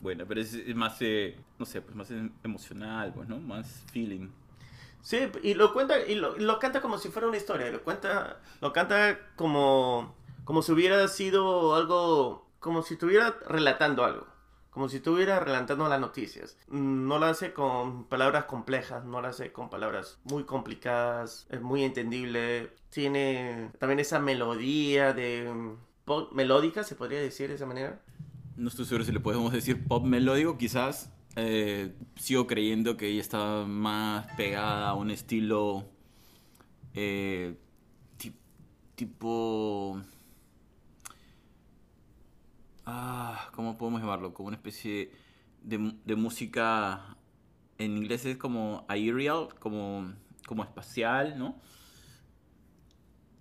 buena, 0.00 0.24
pero 0.24 0.40
es, 0.40 0.74
más, 0.74 0.96
eh, 1.00 1.36
no 1.58 1.66
sé, 1.66 1.80
pues 1.82 1.96
más 1.96 2.10
em, 2.10 2.30
emocional, 2.44 3.12
pues, 3.14 3.28
¿no? 3.28 3.38
Más 3.38 3.84
feeling. 3.92 4.28
Sí, 5.02 5.30
y 5.42 5.54
lo 5.54 5.72
cuenta, 5.72 6.00
y 6.00 6.16
lo, 6.16 6.36
lo, 6.36 6.58
canta 6.58 6.80
como 6.80 6.98
si 6.98 7.08
fuera 7.08 7.28
una 7.28 7.36
historia, 7.36 7.70
lo 7.70 7.82
cuenta, 7.82 8.40
lo 8.60 8.72
canta 8.72 9.18
como, 9.36 10.14
como 10.44 10.62
si 10.62 10.72
hubiera 10.72 11.06
sido 11.08 11.74
algo, 11.74 12.48
como 12.58 12.82
si 12.82 12.94
estuviera 12.94 13.38
relatando 13.48 14.04
algo, 14.04 14.26
como 14.76 14.90
si 14.90 14.98
estuviera 14.98 15.40
relatando 15.40 15.88
las 15.88 15.98
noticias. 15.98 16.58
No 16.68 17.18
lo 17.18 17.24
hace 17.24 17.54
con 17.54 18.04
palabras 18.04 18.44
complejas, 18.44 19.06
no 19.06 19.22
lo 19.22 19.28
hace 19.28 19.50
con 19.50 19.70
palabras 19.70 20.18
muy 20.24 20.44
complicadas, 20.44 21.46
es 21.48 21.62
muy 21.62 21.82
entendible, 21.82 22.74
tiene 22.90 23.70
también 23.78 24.00
esa 24.00 24.18
melodía 24.20 25.14
de... 25.14 25.50
melódica, 26.32 26.84
se 26.84 26.94
podría 26.94 27.20
decir 27.20 27.48
de 27.48 27.54
esa 27.54 27.64
manera 27.64 28.02
no 28.58 28.68
estoy 28.68 28.84
seguro 28.84 29.04
si 29.06 29.12
le 29.12 29.20
podemos 29.20 29.50
decir 29.50 29.82
pop 29.86 30.04
melódico, 30.04 30.58
quizás. 30.58 31.10
Eh, 31.36 31.94
sigo 32.16 32.46
creyendo 32.46 32.98
que 32.98 33.08
ella 33.08 33.22
está 33.22 33.64
más 33.66 34.26
pegada 34.36 34.90
a 34.90 34.94
un 34.94 35.10
estilo 35.10 35.86
eh, 36.92 37.54
tipo 38.94 40.02
Ah, 42.86 43.50
¿cómo 43.54 43.76
podemos 43.76 44.00
llamarlo? 44.00 44.32
Como 44.32 44.48
una 44.48 44.56
especie 44.56 45.10
de, 45.62 45.94
de 46.04 46.16
música. 46.16 47.16
En 47.78 47.96
inglés 47.96 48.24
es 48.24 48.36
como 48.38 48.84
aerial, 48.88 49.48
como, 49.58 50.12
como 50.46 50.64
espacial, 50.64 51.38
¿no? 51.38 51.56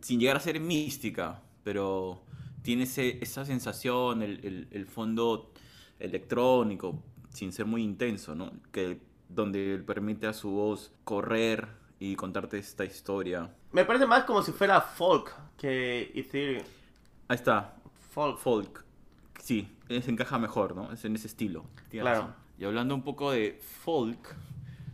Sin 0.02 0.20
llegar 0.20 0.38
a 0.38 0.40
ser 0.40 0.60
mística, 0.60 1.42
pero 1.64 2.22
tiene 2.62 2.84
ese- 2.84 3.18
esa 3.24 3.46
sensación, 3.46 4.22
el, 4.22 4.40
el- 4.46 4.68
el 4.72 4.86
fondo 4.88 5.52
electrónico, 6.00 7.02
sin 7.30 7.52
ser 7.54 7.66
muy 7.66 7.82
intenso, 7.84 8.36
¿no? 8.36 8.52
Que, 8.72 9.00
donde 9.30 9.80
permite 9.86 10.28
a 10.28 10.34
su 10.34 10.52
voz 10.52 10.94
correr 11.04 11.68
y 12.00 12.16
contarte 12.16 12.58
esta 12.60 12.86
historia. 12.86 13.56
Me 13.72 13.86
parece 13.86 14.06
más 14.06 14.24
como 14.26 14.42
si 14.44 14.52
fuera 14.52 14.82
folk 14.82 15.34
que 15.58 16.12
Ethereum. 16.14 16.64
Ahí 17.28 17.36
está, 17.36 17.76
Folk. 18.12 18.38
folk. 18.40 18.85
Sí, 19.46 19.68
se 19.88 20.10
encaja 20.10 20.40
mejor, 20.40 20.76
¿no? 20.76 20.92
Es 20.92 21.06
en 21.06 21.14
ese 21.16 21.28
estilo. 21.28 21.66
Claro. 21.92 22.10
razón. 22.22 22.36
Y 22.58 22.66
hablando 22.66 22.96
un 22.96 23.04
poco 23.04 23.30
de 23.30 23.60
folk, 23.84 24.36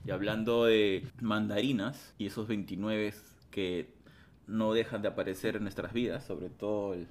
y 0.06 0.12
hablando 0.12 0.66
de 0.66 1.08
mandarinas, 1.22 2.14
y 2.18 2.26
esos 2.26 2.50
29 2.50 3.14
que 3.50 3.94
no 4.48 4.74
dejan 4.74 5.02
de 5.04 5.08
aparecer 5.08 5.56
en 5.56 5.64
nuestras 5.64 5.94
vidas, 5.94 6.26
sobre 6.26 6.50
todo 6.50 6.94
el- 6.96 7.08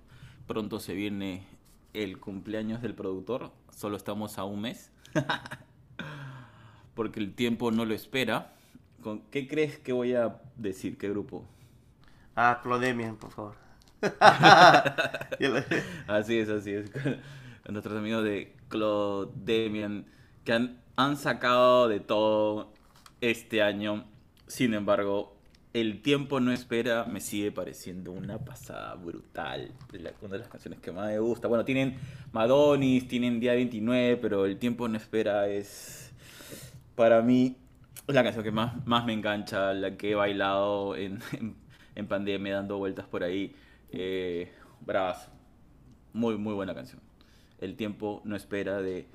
pronto 0.46 0.80
se 0.80 0.92
viene 0.92 1.46
el 1.94 2.18
cumpleaños 2.20 2.82
del 2.82 2.92
productor, 2.94 3.52
solo 3.74 3.96
estamos 3.96 4.36
a 4.36 4.44
un 4.44 4.60
mes, 4.60 4.92
porque 6.94 7.20
el 7.20 7.32
tiempo 7.34 7.70
no 7.70 7.86
lo 7.86 7.94
espera. 7.94 8.52
¿Con 9.02 9.20
¿Qué 9.30 9.48
crees 9.48 9.78
que 9.78 9.94
voy 9.94 10.12
a 10.12 10.42
decir? 10.56 10.98
¿Qué 10.98 11.08
grupo? 11.08 11.46
Ah, 12.36 12.60
Clodemian, 12.62 13.16
por 13.16 13.30
favor. 13.30 13.54
Así 16.06 16.38
es, 16.38 16.48
así 16.48 16.72
es. 16.72 16.90
Nuestros 17.68 17.98
amigos 17.98 18.24
de 18.24 18.54
Claude 18.68 19.30
Demian, 19.44 20.06
que 20.44 20.52
han, 20.52 20.80
han 20.96 21.16
sacado 21.16 21.88
de 21.88 22.00
todo 22.00 22.72
este 23.20 23.62
año. 23.62 24.04
Sin 24.46 24.74
embargo, 24.74 25.36
el 25.72 26.02
tiempo 26.02 26.40
no 26.40 26.52
espera, 26.52 27.04
me 27.04 27.20
sigue 27.20 27.52
pareciendo 27.52 28.12
una 28.12 28.38
pasada 28.38 28.94
brutal. 28.94 29.72
Una 30.22 30.32
de 30.32 30.38
las 30.38 30.48
canciones 30.48 30.80
que 30.80 30.92
más 30.92 31.08
me 31.08 31.18
gusta. 31.18 31.48
Bueno, 31.48 31.64
tienen 31.64 31.96
Madonis, 32.32 33.06
tienen 33.06 33.38
Día 33.38 33.52
29, 33.52 34.16
pero 34.16 34.46
el 34.46 34.58
tiempo 34.58 34.88
no 34.88 34.96
espera 34.96 35.48
es, 35.48 36.12
para 36.96 37.22
mí, 37.22 37.56
la 38.06 38.24
canción 38.24 38.42
que 38.42 38.50
más, 38.50 38.84
más 38.86 39.04
me 39.04 39.12
engancha, 39.12 39.72
la 39.74 39.96
que 39.96 40.12
he 40.12 40.14
bailado 40.14 40.96
en, 40.96 41.20
en 41.94 42.06
pandemia, 42.06 42.56
dando 42.56 42.78
vueltas 42.78 43.06
por 43.06 43.22
ahí. 43.22 43.54
Eh, 43.92 44.52
bravas. 44.80 45.28
Muy, 46.12 46.36
muy 46.36 46.54
buena 46.54 46.74
canción. 46.74 47.00
El 47.58 47.76
tiempo 47.76 48.22
no 48.24 48.36
espera 48.36 48.80
de 48.80 49.06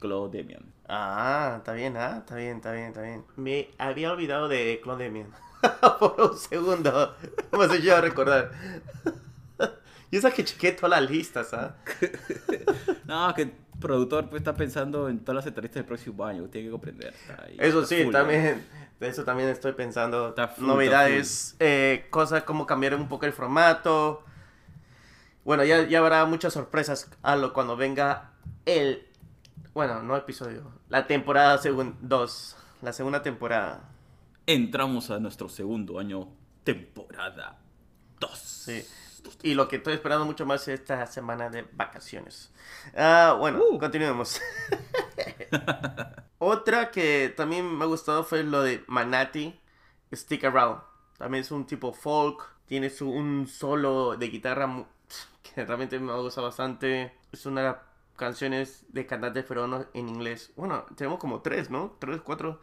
Claude 0.00 0.38
Demian. 0.38 0.74
Ah, 0.88 1.54
está 1.58 1.72
bien, 1.72 1.96
ah, 1.96 2.18
está 2.18 2.36
bien, 2.36 2.56
está 2.56 2.72
bien, 2.72 2.86
está 2.88 3.02
bien. 3.02 3.24
Me 3.36 3.68
había 3.78 4.12
olvidado 4.12 4.48
de 4.48 4.80
Clodemian. 4.82 5.28
por 5.98 6.20
un 6.20 6.36
segundo. 6.36 7.16
Me 7.52 7.80
yo 7.80 7.96
a 7.96 8.00
recordar. 8.00 8.50
y 10.10 10.16
esa 10.16 10.30
que 10.30 10.44
chequé 10.44 10.72
todas 10.72 11.00
las 11.00 11.10
listas, 11.10 11.54
¿ah? 11.54 11.76
No, 13.06 13.32
que 13.34 13.42
el 13.42 13.52
productor 13.80 14.28
pues, 14.28 14.40
está 14.40 14.54
pensando 14.54 15.08
en 15.08 15.20
todas 15.20 15.36
las 15.36 15.46
entrevistas 15.46 15.76
del 15.76 15.86
próximo 15.86 16.24
año. 16.24 16.44
Tiene 16.48 16.66
que 16.66 16.72
comprender. 16.72 17.14
Eso 17.58 17.84
sí, 17.86 18.08
también. 18.10 18.62
De 19.00 19.08
eso 19.08 19.24
también 19.24 19.48
estoy 19.48 19.72
pensando. 19.72 20.34
Full, 20.56 20.66
Novedades, 20.66 21.56
eh, 21.58 22.06
cosas 22.10 22.44
como 22.44 22.66
cambiar 22.66 22.94
un 22.94 23.08
poco 23.08 23.26
el 23.26 23.32
formato. 23.32 24.22
Bueno, 25.44 25.64
ya, 25.64 25.86
ya 25.86 25.98
habrá 25.98 26.24
muchas 26.24 26.52
sorpresas 26.54 27.10
a 27.22 27.36
lo 27.36 27.52
cuando 27.52 27.76
venga 27.76 28.32
el. 28.64 29.06
Bueno, 29.74 30.02
no 30.02 30.16
episodio. 30.16 30.72
La 30.88 31.06
temporada 31.06 31.60
2. 32.00 32.56
La 32.82 32.92
segunda 32.92 33.22
temporada. 33.22 33.90
Entramos 34.46 35.10
a 35.10 35.18
nuestro 35.18 35.48
segundo 35.48 35.98
año, 35.98 36.28
temporada 36.64 37.58
2. 38.20 38.38
Sí. 38.38 38.86
Y 39.42 39.54
lo 39.54 39.68
que 39.68 39.76
estoy 39.76 39.94
esperando 39.94 40.24
mucho 40.24 40.46
más 40.46 40.62
es 40.68 40.80
esta 40.80 41.06
semana 41.06 41.48
de 41.50 41.66
vacaciones. 41.72 42.52
Ah, 42.96 43.36
bueno, 43.38 43.62
Uh. 43.70 43.78
continuemos. 43.78 44.40
Otra 46.46 46.90
que 46.90 47.32
también 47.36 47.76
me 47.76 47.84
ha 47.84 47.86
gustado 47.86 48.24
fue 48.24 48.42
lo 48.44 48.62
de 48.62 48.84
Manati, 48.86 49.58
Stick 50.12 50.44
Around. 50.44 50.80
También 51.18 51.42
es 51.42 51.50
un 51.50 51.66
tipo 51.66 51.92
folk, 51.92 52.42
tiene 52.66 52.90
su, 52.90 53.10
un 53.10 53.46
solo 53.46 54.16
de 54.16 54.28
guitarra 54.28 54.84
que 55.54 55.64
realmente 55.64 55.98
me 55.98 56.12
gusta 56.14 56.40
bastante. 56.42 57.12
Es 57.32 57.46
una 57.46 57.60
de 57.62 57.66
las 57.68 57.76
canciones 58.16 58.84
de 58.88 59.06
cantantes 59.06 59.44
peruanos 59.44 59.86
en 59.94 60.08
inglés. 60.08 60.52
Bueno, 60.56 60.84
tenemos 60.96 61.18
como 61.18 61.40
tres, 61.40 61.70
¿no? 61.70 61.96
Tres, 61.98 62.20
cuatro 62.22 62.60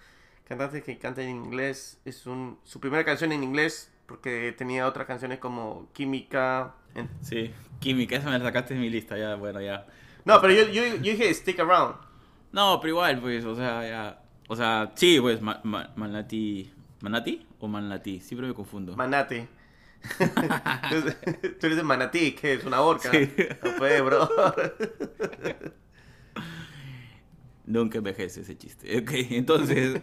cantantes 0.47 0.83
que 0.83 0.97
cantan 0.99 1.25
en 1.25 1.37
inglés. 1.45 1.99
Es 2.05 2.25
un, 2.27 2.59
su 2.63 2.79
primera 2.79 3.03
canción 3.03 3.31
en 3.31 3.43
inglés, 3.43 3.91
porque 4.05 4.53
tenía 4.57 4.87
otras 4.87 5.07
canciones 5.07 5.39
como 5.39 5.89
Química. 5.93 6.75
en- 6.95 7.09
Sí, 7.21 7.51
Química, 7.79 8.15
esa 8.17 8.29
me 8.29 8.37
la 8.37 8.45
sacaste 8.45 8.73
de 8.75 8.79
mi 8.79 8.89
lista, 8.89 9.17
ya, 9.17 9.35
bueno, 9.35 9.59
ya. 9.59 9.87
No, 10.25 10.39
pero 10.39 10.53
yo, 10.53 10.65
yo, 10.67 10.83
yo 10.85 11.11
dije 11.11 11.33
Stick 11.33 11.59
Around. 11.59 12.10
No, 12.51 12.79
pero 12.81 12.89
igual, 12.93 13.19
pues, 13.21 13.45
o 13.45 13.55
sea, 13.55 13.87
ya. 13.87 14.21
O 14.47 14.55
sea, 14.55 14.91
sí, 14.95 15.19
pues, 15.21 15.41
Ma- 15.41 15.61
Ma- 15.63 15.91
Manati. 15.95 16.71
¿Manati 17.01 17.45
o 17.59 17.67
Manati? 17.67 18.19
Siempre 18.19 18.47
me 18.47 18.53
confundo. 18.53 18.95
Manati. 18.95 19.47
Tú 21.59 21.65
eres 21.67 21.77
de 21.77 21.83
Manatí, 21.83 22.31
que 22.33 22.53
es 22.53 22.63
una 22.65 22.81
orca. 22.81 23.09
Sí. 23.11 23.31
No 23.63 23.75
puede, 23.77 24.01
bro. 24.01 24.27
Nunca 27.65 27.99
envejece 27.99 28.41
ese 28.41 28.57
chiste. 28.57 28.97
Ok, 28.99 29.11
entonces, 29.31 30.01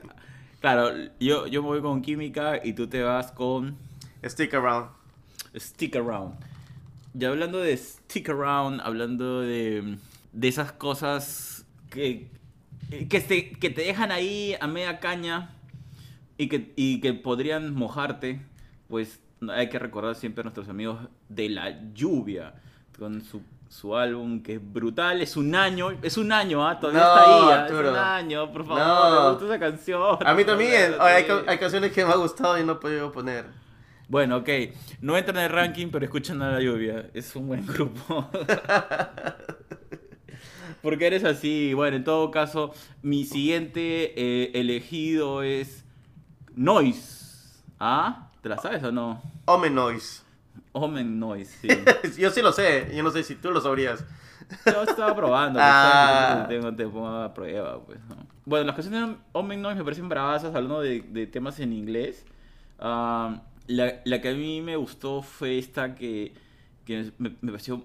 claro, 0.61 0.93
yo, 1.21 1.47
yo 1.47 1.63
me 1.63 1.69
voy 1.69 1.81
con 1.83 2.01
Química 2.03 2.61
y 2.65 2.73
tú 2.73 2.87
te 2.87 3.03
vas 3.03 3.33
con 3.33 3.77
Stick 4.25 4.55
Around. 4.55 4.91
Stick 5.57 5.97
Around. 5.97 6.35
Y 7.19 7.25
hablando 7.25 7.59
de 7.59 7.77
Stick 7.77 8.29
Around, 8.31 8.81
hablando 8.83 9.41
de, 9.41 9.99
de 10.33 10.49
esas 10.49 10.73
cosas 10.73 11.67
que, 11.91 12.31
que, 12.89 13.21
te, 13.21 13.51
que 13.51 13.71
te 13.71 13.83
dejan 13.83 14.11
ahí 14.13 14.57
a 14.61 14.67
media 14.67 14.99
caña 15.01 15.51
y 16.37 16.49
que, 16.49 16.73
y 16.77 17.01
que 17.01 17.13
podrían 17.15 17.75
mojarte, 17.75 18.41
pues 18.89 19.21
hay 19.49 19.69
que 19.69 19.79
recordar 19.79 20.15
siempre 20.15 20.43
a 20.43 20.45
nuestros 20.45 20.69
amigos 20.69 20.99
de 21.29 21.49
la 21.49 21.93
lluvia, 21.95 22.55
con 22.99 23.23
su, 23.23 23.43
su 23.69 23.95
álbum 23.97 24.43
que 24.43 24.55
es 24.55 24.73
brutal, 24.73 25.21
es 25.21 25.37
un 25.37 25.55
año, 25.55 25.91
es 26.03 26.17
un 26.17 26.33
año, 26.33 26.67
¿ah? 26.67 26.81
todavía 26.81 27.03
No, 27.03 27.09
está 27.09 27.25
ahí, 27.25 27.43
¿ah? 27.53 27.63
Arturo. 27.65 27.85
es 27.89 27.93
un 27.93 27.99
año, 27.99 28.53
por 28.53 28.67
favor, 28.67 28.83
No. 28.83 29.23
me 29.25 29.31
gusta 29.31 29.45
esa 29.47 29.59
canción. 29.59 30.19
A 30.27 30.35
mí 30.35 30.45
también. 30.45 30.95
Hay, 30.99 31.25
hay 31.47 31.59
canciones 31.59 31.93
que 31.93 32.05
me 32.05 32.13
ha 32.13 32.17
gustado 32.17 32.59
y 32.59 32.65
no 32.65 32.73
he 32.73 32.77
podido 32.77 33.13
poner. 33.13 33.45
Bueno, 34.09 34.39
ok. 34.39 34.49
No 35.03 35.17
entran 35.19 35.37
en 35.37 35.45
el 35.45 35.51
ranking, 35.51 35.89
pero 35.93 36.05
escuchan 36.07 36.41
a 36.41 36.53
la 36.53 36.61
lluvia. 36.61 37.11
Es 37.13 37.37
un 37.37 37.47
buen 37.47 37.67
grupo. 37.67 38.29
Porque 40.83 41.07
eres 41.07 41.25
así. 41.25 41.75
Bueno, 41.75 41.97
en 41.97 42.05
todo 42.05 42.31
caso, 42.31 42.73
mi 43.03 43.25
siguiente 43.25 44.13
eh, 44.17 44.51
elegido 44.55 45.43
es 45.43 45.85
Noise. 46.55 47.63
¿Ah? 47.81 48.31
¿Te 48.43 48.49
la 48.49 48.59
sabes 48.59 48.83
o 48.85 48.93
no? 48.93 49.23
Omen 49.47 49.75
Noise. 49.75 50.23
Omen 50.73 51.19
Noise, 51.19 51.59
sí. 51.61 51.69
Yo 52.21 52.31
sí 52.31 52.43
lo 52.43 52.53
sé. 52.53 52.91
Yo 52.95 53.03
no 53.03 53.11
sé 53.11 53.23
si 53.23 53.35
tú 53.35 53.51
lo 53.51 53.61
sabrías. 53.61 54.05
Yo 54.67 54.83
estaba 54.83 55.15
probando. 55.17 55.59
Ah. 55.63 56.45
pues, 56.47 56.61
tengo, 56.61 56.75
te 56.75 56.87
pongo 56.87 57.09
a 57.09 57.35
prueba, 57.35 57.81
pues. 57.85 57.99
¿no? 58.09 58.17
Bueno, 58.45 58.67
las 58.67 58.75
canciones 58.77 59.09
de 59.09 59.17
Omen 59.33 59.61
Noise 59.61 59.79
me 59.79 59.85
parecen 59.85 60.09
bravasas, 60.09 60.55
hablando 60.55 60.81
de, 60.81 61.03
de 61.03 61.27
temas 61.27 61.59
en 61.61 61.73
inglés. 61.73 62.25
Ah, 62.79 63.43
la, 63.67 64.01
la 64.05 64.21
que 64.21 64.31
a 64.31 64.35
mí 64.35 64.61
me 64.61 64.77
gustó 64.77 65.23
fue 65.23 65.59
esta 65.59 65.95
que, 65.95 66.33
que 66.85 67.13
me, 67.19 67.35
me 67.41 67.53
pareció. 67.53 67.83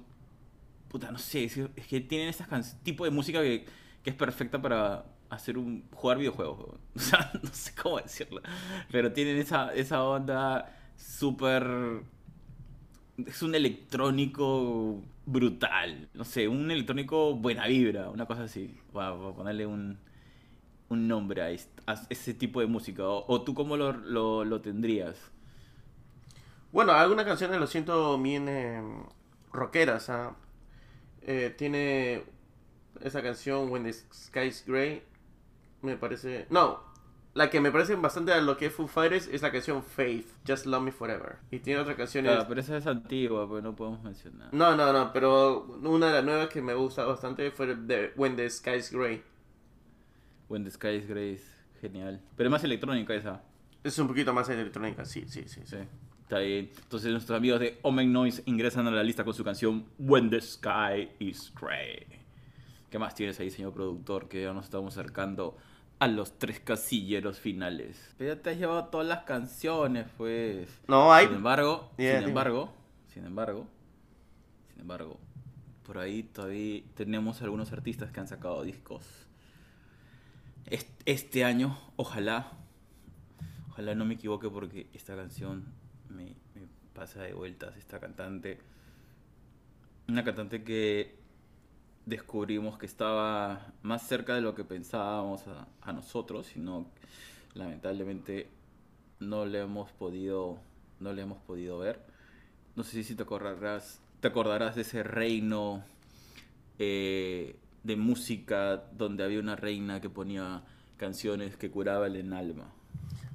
Puta, 0.93 1.11
no 1.11 1.17
sé. 1.17 1.45
Es, 1.45 1.87
que 1.87 2.01
tienen 2.01 2.29
este 2.29 2.45
tipo 2.83 3.03
de 3.03 3.09
música 3.09 3.41
que, 3.41 3.65
que 4.03 4.11
es 4.11 4.15
perfecta 4.15 4.61
para 4.61 5.03
hacer 5.31 5.57
un. 5.57 5.85
jugar 5.91 6.19
videojuegos. 6.19 6.77
O 6.95 6.99
sea, 6.99 7.31
no 7.41 7.49
sé 7.51 7.73
cómo 7.73 7.97
decirlo. 7.99 8.41
Pero 8.91 9.11
tienen 9.11 9.37
esa, 9.37 9.73
esa 9.73 10.03
onda 10.03 10.71
súper. 10.95 12.03
Es 13.25 13.41
un 13.41 13.55
electrónico 13.55 15.01
brutal. 15.25 16.09
No 16.13 16.25
sé, 16.25 16.47
un 16.47 16.69
electrónico 16.69 17.33
buena 17.33 17.65
vibra, 17.65 18.11
una 18.11 18.27
cosa 18.27 18.43
así. 18.43 18.79
Voy 18.91 19.03
a, 19.03 19.15
ponerle 19.35 19.65
un, 19.65 19.97
un 20.89 21.07
nombre 21.07 21.41
a, 21.41 21.49
ese 22.07 22.35
tipo 22.35 22.59
de 22.59 22.67
música. 22.67 23.01
O, 23.07 23.41
tú 23.41 23.55
cómo 23.55 23.77
lo, 23.77 23.93
lo, 23.93 24.45
lo 24.45 24.61
tendrías. 24.61 25.17
Bueno, 26.71 26.91
algunas 26.91 27.25
canciones 27.25 27.59
lo 27.59 27.65
siento 27.65 28.15
bien 28.19 28.47
eh, 28.47 28.79
rockeras. 29.51 30.11
¿ah? 30.11 30.35
Eh, 31.25 31.53
tiene 31.57 32.23
esa 33.01 33.21
canción 33.21 33.71
When 33.71 33.83
the 33.83 33.93
Sky's 33.93 34.63
Grey. 34.65 35.03
Me 35.81 35.97
parece. 35.97 36.47
No. 36.49 36.81
la 37.33 37.49
que 37.49 37.59
me 37.59 37.71
parece 37.71 37.95
bastante 37.95 38.31
a 38.31 38.39
lo 38.41 38.57
que 38.57 38.67
es 38.67 38.73
Foo 38.73 38.87
Fighters 38.87 39.27
es 39.27 39.41
la 39.41 39.51
canción 39.51 39.83
Faith, 39.83 40.27
Just 40.47 40.65
Love 40.67 40.83
Me 40.83 40.91
Forever. 40.91 41.37
Y 41.49 41.59
tiene 41.59 41.79
otra 41.81 41.95
canción. 41.95 42.25
Claro, 42.25 42.45
pero 42.47 42.61
esa 42.61 42.77
es 42.77 42.85
antigua, 42.87 43.47
pues 43.49 43.63
no 43.63 43.75
podemos 43.75 44.03
mencionar. 44.03 44.53
No, 44.53 44.75
no, 44.75 44.93
no, 44.93 45.11
pero 45.11 45.63
una 45.83 46.07
de 46.07 46.13
las 46.13 46.23
nuevas 46.23 46.49
que 46.49 46.61
me 46.61 46.73
gusta 46.75 47.05
bastante 47.05 47.49
fue 47.51 47.75
de 47.75 48.13
When 48.15 48.35
the 48.35 48.49
Sky 48.49 48.75
is 48.75 48.91
Grey. 48.91 49.23
When 50.47 50.63
the 50.63 50.71
Sky 50.71 50.89
is 50.89 51.07
Grey 51.07 51.33
es 51.33 51.57
genial. 51.81 52.21
Pero 52.35 52.47
es 52.49 52.51
más 52.51 52.63
electrónica 52.63 53.15
esa. 53.15 53.41
Es 53.83 53.97
un 53.97 54.07
poquito 54.07 54.31
más 54.33 54.47
electrónica, 54.49 55.03
sí, 55.03 55.25
sí, 55.27 55.43
sí. 55.47 55.61
Sí, 55.65 55.77
está 56.33 56.39
bien. 56.45 56.71
Entonces 56.81 57.11
nuestros 57.11 57.37
amigos 57.37 57.59
de 57.59 57.79
Omen 57.83 58.11
Noise 58.11 58.41
ingresan 58.45 58.87
a 58.87 58.91
la 58.91 59.03
lista 59.03 59.23
con 59.23 59.33
su 59.33 59.43
canción 59.43 59.85
When 59.99 60.29
the 60.29 60.41
Sky 60.41 61.09
is 61.19 61.53
Grey. 61.59 62.05
¿Qué 62.89 62.97
más 62.99 63.13
tienes 63.15 63.39
ahí, 63.39 63.49
señor 63.51 63.73
productor? 63.73 64.27
Que 64.27 64.43
ya 64.43 64.53
nos 64.53 64.65
estamos 64.65 64.97
acercando 64.97 65.57
a 65.99 66.07
los 66.07 66.37
tres 66.39 66.59
casilleros 66.59 67.39
finales. 67.39 68.15
Pero 68.17 68.33
ya 68.35 68.41
te 68.41 68.49
has 68.51 68.57
llevado 68.57 68.85
todas 68.85 69.07
las 69.07 69.23
canciones, 69.23 70.07
pues. 70.17 70.69
No, 70.87 71.13
hay... 71.13 71.27
Sin 71.27 71.35
embargo, 71.35 71.91
Yeah, 71.97 72.19
sin 72.19 72.29
embargo, 72.29 72.73
sin 73.13 73.25
embargo, 73.25 73.67
sin 74.71 74.81
embargo, 74.81 75.19
por 75.85 75.97
ahí 75.99 76.23
todavía 76.23 76.81
tenemos 76.95 77.41
algunos 77.43 77.71
artistas 77.71 78.11
que 78.11 78.19
han 78.19 78.27
sacado 78.27 78.63
discos. 78.63 79.03
Est- 80.65 81.01
Este 81.05 81.43
año, 81.45 81.77
ojalá, 81.95 82.51
ojalá 83.69 83.93
no 83.95 84.03
me 84.05 84.15
equivoque 84.15 84.49
porque 84.49 84.87
esta 84.93 85.15
canción 85.15 85.65
me, 86.13 86.35
pasa 86.93 87.23
de 87.23 87.33
vueltas, 87.33 87.75
esta 87.77 87.99
cantante. 87.99 88.59
Una 90.07 90.23
cantante 90.23 90.63
que 90.63 91.15
descubrimos 92.05 92.77
que 92.77 92.85
estaba 92.85 93.73
más 93.81 94.05
cerca 94.07 94.35
de 94.35 94.41
lo 94.41 94.53
que 94.55 94.63
pensábamos 94.63 95.43
a, 95.81 95.93
nosotros, 95.93 96.47
sino 96.47 96.87
lamentablemente 97.53 98.49
no 99.19 99.45
le 99.45 99.61
hemos 99.61 99.91
podido 99.91 100.59
no 100.99 101.13
le 101.13 101.21
hemos 101.21 101.41
podido 101.43 101.79
ver. 101.79 102.01
No 102.75 102.83
sé 102.83 103.03
si 103.03 103.15
te 103.15 103.23
acordarás 103.23 104.01
te 104.19 104.27
acordarás 104.29 104.75
de 104.75 104.83
ese 104.83 105.03
reino 105.03 105.83
eh, 106.79 107.57
de 107.83 107.95
música 107.97 108.77
donde 108.93 109.23
había 109.23 109.39
una 109.39 109.55
reina 109.55 109.99
que 109.99 110.09
ponía 110.09 110.63
canciones 110.97 111.57
que 111.57 111.69
curaban 111.69 112.15
el 112.15 112.31
alma. 112.33 112.73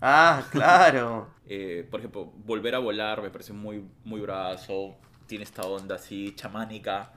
Ah, 0.00 0.44
claro. 0.50 1.28
Eh, 1.46 1.87
por 1.90 2.00
ejemplo, 2.00 2.26
Volver 2.44 2.74
a 2.74 2.78
volar 2.78 3.22
me 3.22 3.30
parece 3.30 3.52
muy, 3.52 3.84
muy 4.04 4.20
brazo. 4.20 4.96
Tiene 5.26 5.44
esta 5.44 5.62
onda 5.62 5.96
así 5.96 6.34
chamánica 6.34 7.12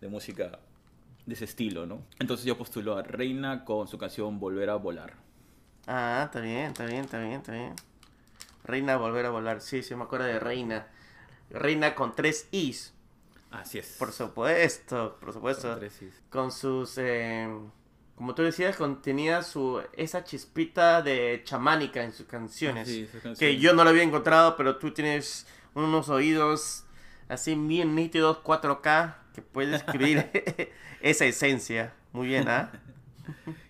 de 0.00 0.08
música 0.08 0.58
de 1.26 1.34
ese 1.34 1.44
estilo, 1.44 1.86
¿no? 1.86 2.02
Entonces 2.18 2.46
yo 2.46 2.58
postulo 2.58 2.96
a 2.96 3.02
Reina 3.02 3.64
con 3.64 3.88
su 3.88 3.98
canción 3.98 4.38
Volver 4.40 4.70
a 4.70 4.76
volar. 4.76 5.14
Ah, 5.86 6.22
está 6.26 6.40
bien, 6.40 6.66
está 6.66 6.86
bien, 6.86 7.04
está 7.04 7.18
bien, 7.18 7.32
está 7.32 7.52
bien. 7.52 7.74
Reina 8.64 8.96
volver 8.96 9.26
a 9.26 9.30
volar. 9.30 9.60
Sí, 9.60 9.82
sí, 9.82 9.94
me 9.94 10.04
acuerdo 10.04 10.26
de 10.26 10.38
Reina. 10.40 10.88
Reina 11.50 11.94
con 11.94 12.14
tres 12.14 12.48
Is. 12.50 12.94
Así 13.50 13.78
es. 13.78 13.96
Por 13.98 14.12
supuesto, 14.12 15.16
por 15.20 15.32
supuesto. 15.32 15.68
Con 15.68 15.78
tres 15.78 16.02
is. 16.02 16.22
Con 16.30 16.50
sus... 16.50 16.98
eh, 16.98 17.48
como 18.16 18.34
tú 18.34 18.42
decías, 18.42 18.76
con- 18.76 19.02
tenía 19.02 19.42
su 19.42 19.82
esa 19.94 20.24
chispita 20.24 21.02
de 21.02 21.42
chamánica 21.44 22.02
en 22.04 22.12
sus 22.12 22.26
canciones. 22.26 22.88
Sí. 22.88 23.08
Que 23.38 23.56
yo 23.58 23.72
no 23.74 23.84
lo 23.84 23.90
había 23.90 24.02
encontrado, 24.02 24.56
pero 24.56 24.76
tú 24.76 24.92
tienes 24.92 25.46
unos 25.74 26.08
oídos 26.08 26.84
así 27.28 27.54
bien 27.54 27.94
nítidos, 27.94 28.38
4K, 28.44 29.16
que 29.34 29.42
puedes 29.42 29.76
escribir 29.82 30.30
esa 31.00 31.24
esencia. 31.24 31.92
Muy 32.12 32.28
bien, 32.28 32.48
¿ah? 32.48 32.70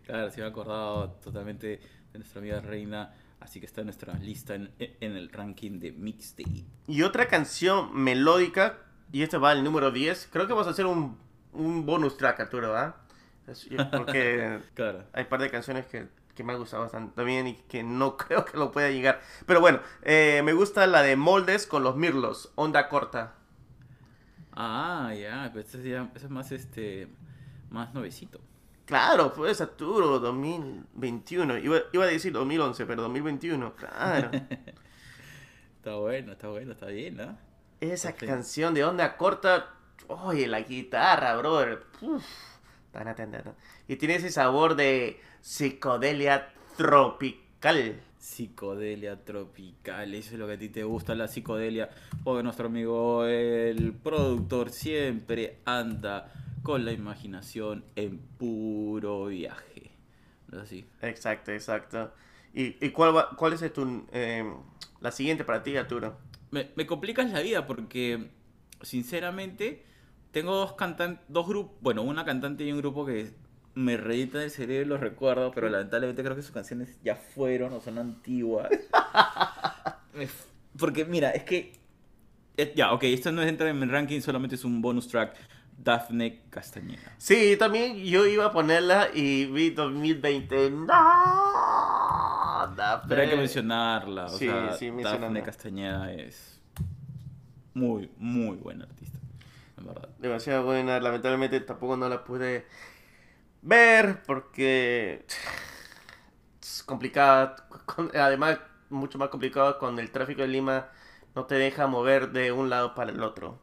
Claro, 0.07 0.31
sí 0.31 0.41
me 0.41 0.47
he 0.47 0.51
acordado 0.51 1.13
totalmente 1.23 1.81
de 2.13 2.19
nuestra 2.19 2.41
amiga 2.41 2.61
Reina. 2.61 3.15
Así 3.41 3.61
que 3.61 3.67
está 3.67 3.81
en 3.83 3.87
nuestra 3.87 4.15
lista 4.15 4.55
en, 4.55 4.71
en 4.79 5.17
el 5.17 5.31
ranking 5.31 5.79
de 5.79 5.93
mixtape. 5.93 6.65
Y 6.87 7.03
otra 7.03 7.27
canción 7.29 7.95
melódica, 7.95 8.79
y 9.13 9.23
este 9.23 9.37
va 9.39 9.51
al 9.51 9.63
número 9.65 9.91
10. 9.91 10.29
Creo 10.33 10.47
que 10.47 10.53
vamos 10.53 10.67
a 10.67 10.71
hacer 10.71 10.87
un, 10.87 11.19
un 11.53 11.85
bonus 11.87 12.17
track, 12.19 12.41
Arturo, 12.41 12.77
¿ah? 12.77 12.97
Es- 12.97 13.04
Porque 13.47 14.61
Claro. 14.75 15.05
hay 15.13 15.23
un 15.25 15.29
par 15.29 15.41
de 15.41 15.51
canciones 15.51 15.87
que, 15.87 16.09
que 16.35 16.45
me 16.45 16.53
han 16.53 16.59
gustado 16.59 16.83
bastante 16.83 17.15
también 17.15 17.47
y 17.47 17.55
que 17.69 17.83
no 17.83 18.17
creo 18.19 18.45
que 18.45 18.57
lo 18.57 18.73
pueda 18.73 18.91
llegar. 18.91 19.21
Pero 19.47 19.61
bueno, 19.61 19.81
eh, 20.03 20.43
me 20.45 20.53
gusta 20.53 20.87
la 20.87 21.03
de 21.03 21.17
Moldes 21.17 21.67
con 21.67 21.83
los 21.83 21.97
Mirlos, 21.97 22.53
onda 22.55 22.89
corta. 22.89 23.35
Ah, 24.53 25.13
ya, 25.19 25.51
pero 25.53 25.67
ya- 25.83 26.11
ese 26.15 26.27
es 26.27 26.31
más 26.31 26.53
este 26.53 27.09
más 27.71 27.93
nuevecito. 27.93 28.41
Claro, 28.87 29.33
pues 29.33 29.61
Arturo, 29.61 30.19
2021. 30.21 31.59
Iba, 31.59 31.79
iba 31.93 32.05
a 32.05 32.07
decir 32.07 32.33
2011, 32.33 32.87
pero 32.87 33.03
2021, 33.03 33.75
claro. 33.75 34.31
Está 35.79 35.97
bueno, 35.97 36.33
está 36.33 36.49
bueno, 36.49 36.73
está 36.73 36.87
bien, 36.87 37.17
¿no? 37.17 37.37
Esa 37.81 38.15
canción 38.15 38.73
de 38.73 38.85
onda 38.85 39.17
corta, 39.19 39.75
oye, 40.09 40.47
la 40.47 40.61
guitarra, 40.61 41.37
brother. 41.37 41.83
Uf. 42.01 42.25
Y 43.89 43.97
tiene 43.97 44.17
ese 44.17 44.31
sabor 44.31 44.77
de 44.77 45.21
psicodelia 45.41 46.53
tropical. 46.77 48.01
Psicodelia 48.19 49.23
tropical, 49.23 50.15
eso 50.15 50.33
es 50.33 50.39
lo 50.39 50.47
que 50.47 50.55
a 50.55 50.59
ti 50.59 50.71
te 50.71 50.83
gusta, 50.83 51.15
la 51.15 51.29
psicodelia, 51.29 51.91
porque 52.25 52.43
nuestro 52.43 52.67
amigo 52.67 53.27
el 53.27 53.93
productor 53.93 54.71
siempre 54.71 55.59
anda 55.67 56.33
con 56.63 56.85
la 56.87 56.93
imaginación 56.93 57.85
en 57.97 58.19
puro 58.19 59.27
viaje. 59.27 59.91
¿No 60.51 60.59
es 60.59 60.65
así? 60.65 60.87
Exacto, 61.03 61.53
exacto. 61.53 62.13
¿Y, 62.55 62.85
y 62.85 62.91
cuál, 62.91 63.15
va- 63.17 63.31
cuál 63.37 63.53
es 63.53 63.73
tu, 63.73 64.07
eh, 64.13 64.45
la 65.01 65.11
siguiente 65.11 65.45
para 65.45 65.63
ti, 65.63 65.77
Arturo? 65.77 66.17
Me, 66.51 66.71
me 66.77 66.87
complicas 66.87 67.31
la 67.31 67.41
vida 67.41 67.67
porque, 67.67 68.31
sinceramente, 68.81 69.85
tengo 70.35 70.55
dos 70.55 70.75
cantantes, 70.75 71.25
dos 71.29 71.49
grupos, 71.49 71.77
bueno, 71.81 72.03
una 72.03 72.25
cantante 72.27 72.65
y 72.65 72.73
un 72.73 72.79
grupo 72.79 73.07
que 73.07 73.33
me 73.75 73.97
reeditan 73.97 74.43
el 74.43 74.51
cerebro 74.51 74.85
y 74.85 74.89
los 74.89 75.01
recuerdo, 75.01 75.51
pero 75.53 75.69
lamentablemente 75.71 76.23
creo 76.23 76.37
que 76.37 76.43
sus 76.43 76.53
canciones 76.53 76.99
ya 77.03 77.17
fueron 77.17 77.73
o 77.73 77.81
son 77.81 77.99
antiguas. 77.99 78.69
Porque, 80.79 81.05
mira, 81.05 81.31
es 81.31 81.45
que. 81.45 81.73
eh, 82.57 82.73
ya, 82.77 82.93
ok, 82.93 83.05
esto 83.05 83.33
no 83.33 83.43
entra 83.43 83.69
en 83.71 83.79
mi 83.79 83.87
ranking, 83.87 84.21
solamente 84.21 84.57
es 84.57 84.65
un 84.65 84.81
bonus 84.83 85.09
track. 85.09 85.35
Daphne 85.77 86.43
Castañeda. 86.51 87.15
Sí, 87.19 87.57
también 87.59 87.97
yo 88.05 88.27
iba 88.27 88.47
a 88.47 88.53
ponerla 88.53 89.09
y 89.13 89.47
vi 89.47 89.71
2020. 89.71 90.71
No, 90.71 90.87
Daphne. 92.77 93.09
Pero 93.09 93.23
hay 93.23 93.29
que 93.29 93.37
mencionarla. 93.37 94.27
O 94.27 94.29
Sí, 94.29 94.47
sea, 94.47 94.73
sí, 94.75 94.91
Daphne. 94.91 95.43
Castañeda 95.43 96.13
es 96.13 96.61
muy, 97.75 98.09
muy 98.19 98.57
buena 98.57 98.85
artista. 98.85 99.14
En 99.79 99.87
verdad. 99.87 100.09
demasiado 100.19 100.65
buena. 100.65 101.01
Lamentablemente 101.01 101.61
tampoco 101.61 101.97
no 101.97 102.09
la 102.09 102.25
pude 102.25 102.67
ver 103.63 104.23
porque 104.27 105.27
es 106.61 106.83
complicada. 106.83 107.57
Además, 108.15 108.59
mucho 108.91 109.19
más 109.19 109.29
complicado 109.29 109.79
con 109.79 109.99
el 109.99 110.11
tráfico 110.11 110.43
de 110.43 110.49
Lima. 110.49 110.89
No 111.35 111.47
te 111.47 111.57
deja 111.57 111.87
mover 111.87 112.31
de 112.33 112.53
un 112.53 112.71
lado 112.71 112.95
para 112.95 113.11
el 113.11 113.23
otro. 113.23 113.61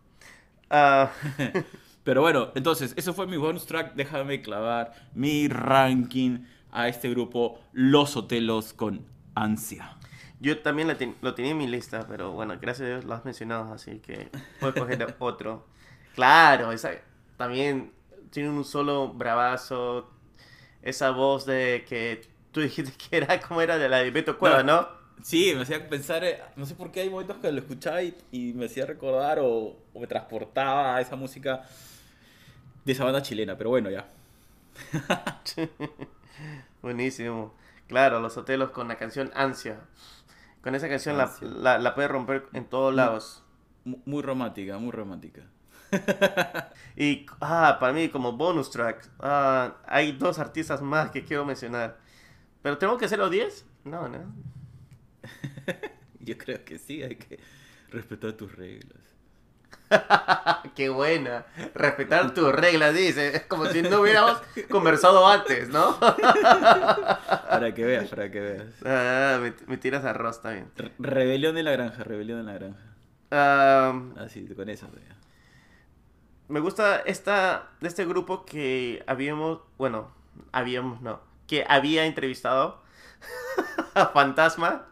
Ah, 0.70 1.12
Pero 2.04 2.22
bueno, 2.22 2.52
entonces, 2.56 2.94
eso 2.98 3.14
fue 3.14 3.28
mi 3.28 3.38
bonus 3.38 3.66
track. 3.66 3.94
Déjame 3.96 4.42
clavar 4.42 4.94
mi 5.14 5.48
ranking 5.48 6.46
a 6.72 6.88
este 6.88 7.10
grupo 7.10 7.60
Los 7.74 8.16
Otelos 8.18 8.74
con 8.74 9.06
ansia. 9.36 9.98
yo 10.40 10.62
también 10.62 10.88
la 10.88 10.98
ten- 10.98 11.16
lo 11.22 11.36
tenía 11.36 11.52
en 11.52 11.58
mi 11.58 11.68
lista, 11.68 12.08
pero 12.08 12.32
bueno, 12.32 12.58
gracias 12.60 12.88
a 12.88 12.90
Dios 12.92 13.06
lo 13.06 13.14
has 13.14 13.26
mencionado, 13.26 13.74
así 13.74 14.00
que 14.00 14.32
puedo 14.60 14.76
coger 14.76 15.16
otro. 15.20 15.68
Claro, 16.14 16.72
esa, 16.72 16.92
también 17.38 17.92
tiene 18.32 18.50
un 18.50 18.66
solo 18.66 19.10
bravazo. 19.10 20.10
Esa 20.84 21.12
voz 21.12 21.46
de 21.46 21.86
que 21.88 22.22
tú 22.52 22.62
dijiste 22.62 22.94
que 23.10 23.18
era 23.18 23.40
como 23.42 23.62
era 23.62 23.78
de 23.78 23.90
la 23.90 23.98
de 24.00 24.12
Beto 24.12 24.38
Cueva, 24.40 24.64
No. 24.64 24.82
¿no? 24.82 24.88
Sí, 25.24 25.54
me 25.56 25.62
hacía 25.64 25.88
pensar, 25.88 26.24
eh, 26.24 26.42
no 26.56 26.66
sé 26.66 26.74
por 26.76 26.92
qué 26.92 27.02
hay 27.02 27.10
momentos 27.10 27.38
que 27.38 27.52
lo 27.52 27.60
escuchaba 27.60 28.02
y, 28.02 28.18
y 28.32 28.54
me 28.54 28.66
hacía 28.66 28.88
recordar 28.88 29.40
o, 29.40 29.78
o 29.94 30.00
me 30.00 30.08
transportaba 30.08 30.96
a 30.96 31.02
esa 31.02 31.16
música 31.16 31.64
de 32.86 32.92
esa 32.94 33.04
banda 33.04 33.22
chilena, 33.22 33.58
pero 33.58 33.70
bueno, 33.70 33.90
ya. 33.90 34.08
Buenísimo. 36.82 37.54
Claro, 37.88 38.20
los 38.20 38.38
hotelos 38.38 38.72
con 38.72 38.88
la 38.88 38.98
canción 38.98 39.32
Ansia. 39.36 39.82
Con 40.64 40.76
esa 40.76 40.90
canción 40.90 41.18
la, 41.18 41.24
Ansia. 41.24 41.48
la, 41.48 41.80
la 41.80 41.96
puedes 41.96 42.12
romper 42.12 42.46
en 42.54 42.66
todos 42.66 42.94
lados. 42.94 43.44
Mu- 43.86 44.00
Muy 44.06 44.22
romántica, 44.24 44.78
muy 44.78 44.92
romántica. 44.92 45.44
Y, 46.98 47.26
ah, 47.40 47.78
para 47.80 47.94
mí, 47.94 48.10
como 48.10 48.34
bonus 48.34 48.70
track, 48.70 49.10
ah, 49.22 49.78
hay 49.88 50.12
dos 50.12 50.40
artistas 50.40 50.82
más 50.82 51.10
que 51.10 51.24
quiero 51.24 51.46
mencionar. 51.46 51.98
¿Pero 52.62 52.78
tengo 52.78 52.98
que 52.98 53.06
hacerlo 53.06 53.30
10? 53.30 53.66
No, 53.86 54.08
no. 54.10 54.20
Yo 56.20 56.38
creo 56.38 56.64
que 56.66 56.78
sí, 56.78 57.02
hay 57.02 57.16
que 57.16 57.40
respetar 57.92 58.34
tus 58.34 58.54
reglas. 58.56 59.00
Qué 60.76 60.90
buena. 60.90 61.46
Respetar 61.74 62.34
tus 62.34 62.52
reglas, 62.52 62.94
dice. 62.94 63.36
Es 63.36 63.44
como 63.44 63.66
si 63.68 63.82
no 63.82 64.02
hubiéramos 64.02 64.38
conversado 64.70 65.28
antes, 65.28 65.70
¿no? 65.70 65.98
Para 66.00 67.74
que 67.74 67.84
veas, 67.84 68.10
para 68.10 68.30
que 68.32 68.40
veas. 68.40 68.66
Ah, 68.86 69.40
me, 69.42 69.54
me 69.68 69.78
tiras 69.78 70.06
arroz 70.06 70.42
también. 70.42 70.70
Re- 70.76 70.92
rebelión 71.00 71.56
de 71.56 71.64
la 71.64 71.72
granja, 71.72 72.04
rebelión 72.04 72.46
de 72.46 72.52
la 72.52 72.60
granja. 72.60 72.80
Ah, 73.32 74.00
Así, 74.18 74.46
con 74.48 74.70
eso. 74.70 74.88
ya. 74.88 75.16
Me 76.52 76.60
gusta 76.60 77.00
esta 77.00 77.70
de 77.80 77.88
este 77.88 78.06
grupo 78.06 78.46
que 78.46 79.04
habíamos, 79.08 79.62
bueno, 79.78 80.12
habíamos 80.52 81.02
no, 81.02 81.20
que 81.48 81.66
había 81.68 82.06
entrevistado 82.06 82.82
a 83.96 84.08
Fantasma, 84.08 84.88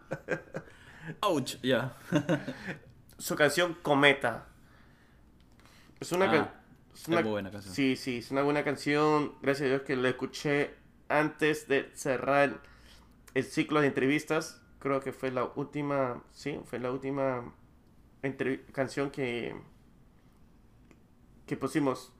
Ouch, 1.21 1.55
ya. 1.61 1.93
su 3.17 3.35
canción 3.35 3.75
Cometa. 3.81 4.45
Es 5.99 6.11
una, 6.11 6.25
Ah, 6.25 6.31
can- 6.31 6.51
es 6.93 7.07
una- 7.07 7.21
muy 7.21 7.31
buena 7.31 7.51
canción. 7.51 7.73
Sí, 7.73 7.95
sí, 7.95 8.17
es 8.19 8.31
una 8.31 8.41
buena 8.43 8.63
canción. 8.63 9.33
Gracias 9.41 9.65
a 9.65 9.69
Dios 9.69 9.81
que 9.83 9.95
la 9.95 10.09
escuché 10.09 10.75
antes 11.09 11.67
de 11.67 11.89
cerrar 11.93 12.61
el 13.33 13.43
ciclo 13.43 13.81
de 13.81 13.87
entrevistas. 13.87 14.61
Creo 14.79 15.01
que 15.01 15.11
fue 15.11 15.31
la 15.31 15.43
última, 15.55 16.23
sí, 16.31 16.59
fue 16.65 16.79
la 16.79 16.91
última 16.91 17.51
canción 18.71 19.09
que 19.11 19.55
que 21.49 21.57
pusimos. 21.57 22.13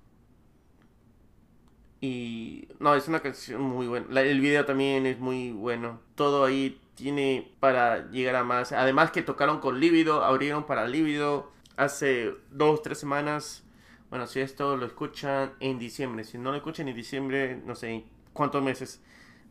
Y 2.01 2.69
no, 2.79 2.95
es 2.95 3.07
una 3.07 3.19
canción 3.21 3.61
muy 3.61 3.87
buena. 3.87 4.05
La- 4.09 4.21
el 4.21 4.39
video 4.39 4.65
también 4.65 5.05
es 5.05 5.19
muy 5.19 5.51
bueno. 5.51 5.99
Todo 6.15 6.45
ahí 6.45 6.79
tiene 6.95 7.51
para 7.59 8.09
llegar 8.11 8.35
a 8.35 8.43
más. 8.43 8.71
Además 8.71 9.11
que 9.11 9.21
tocaron 9.21 9.59
con 9.59 9.79
Lívido, 9.79 10.23
abrieron 10.23 10.65
para 10.65 10.87
Lívido 10.87 11.51
hace 11.77 12.33
dos, 12.51 12.81
tres 12.83 12.99
semanas. 12.99 13.63
Bueno, 14.09 14.27
si 14.27 14.39
esto 14.39 14.77
lo 14.77 14.85
escuchan 14.85 15.51
en 15.59 15.77
diciembre. 15.79 16.23
Si 16.23 16.37
no 16.37 16.51
lo 16.51 16.57
escuchan 16.57 16.87
en 16.87 16.95
diciembre, 16.95 17.61
no 17.65 17.75
sé 17.75 18.05
cuántos 18.33 18.63
meses 18.63 19.01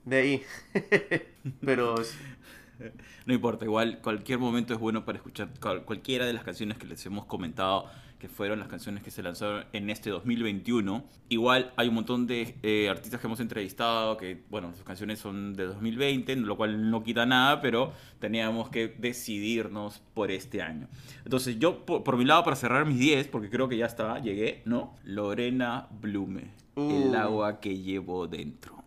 de 0.04 0.16
ahí. 0.16 0.42
Pero 1.64 1.94
No 3.26 3.34
importa, 3.34 3.64
igual 3.64 4.00
cualquier 4.02 4.38
momento 4.38 4.74
es 4.74 4.80
bueno 4.80 5.04
para 5.04 5.18
escuchar 5.18 5.48
cual- 5.60 5.84
cualquiera 5.84 6.26
de 6.26 6.32
las 6.32 6.44
canciones 6.44 6.78
que 6.78 6.86
les 6.86 7.04
hemos 7.06 7.26
comentado, 7.26 7.90
que 8.18 8.28
fueron 8.28 8.58
las 8.58 8.68
canciones 8.68 9.02
que 9.02 9.10
se 9.10 9.22
lanzaron 9.22 9.64
en 9.72 9.90
este 9.90 10.10
2021. 10.10 11.04
Igual 11.28 11.72
hay 11.76 11.88
un 11.88 11.94
montón 11.94 12.26
de 12.26 12.56
eh, 12.62 12.88
artistas 12.88 13.20
que 13.20 13.26
hemos 13.26 13.40
entrevistado, 13.40 14.16
que 14.16 14.42
bueno, 14.50 14.72
sus 14.74 14.84
canciones 14.84 15.18
son 15.20 15.54
de 15.54 15.66
2020, 15.66 16.36
lo 16.36 16.56
cual 16.56 16.90
no 16.90 17.02
quita 17.02 17.26
nada, 17.26 17.60
pero 17.60 17.92
teníamos 18.18 18.70
que 18.70 18.88
decidirnos 18.88 20.02
por 20.14 20.30
este 20.30 20.62
año. 20.62 20.88
Entonces 21.24 21.58
yo, 21.58 21.84
por, 21.86 22.02
por 22.02 22.16
mi 22.16 22.24
lado, 22.24 22.42
para 22.44 22.56
cerrar 22.56 22.84
mis 22.86 22.98
10, 22.98 23.28
porque 23.28 23.48
creo 23.50 23.68
que 23.68 23.76
ya 23.76 23.86
está, 23.86 24.18
llegué, 24.18 24.62
¿no? 24.64 24.96
Lorena 25.04 25.86
Blume, 25.90 26.50
el 26.76 27.10
Uh. 27.10 27.14
agua 27.16 27.60
que 27.60 27.78
llevo 27.78 28.26
dentro. 28.26 28.84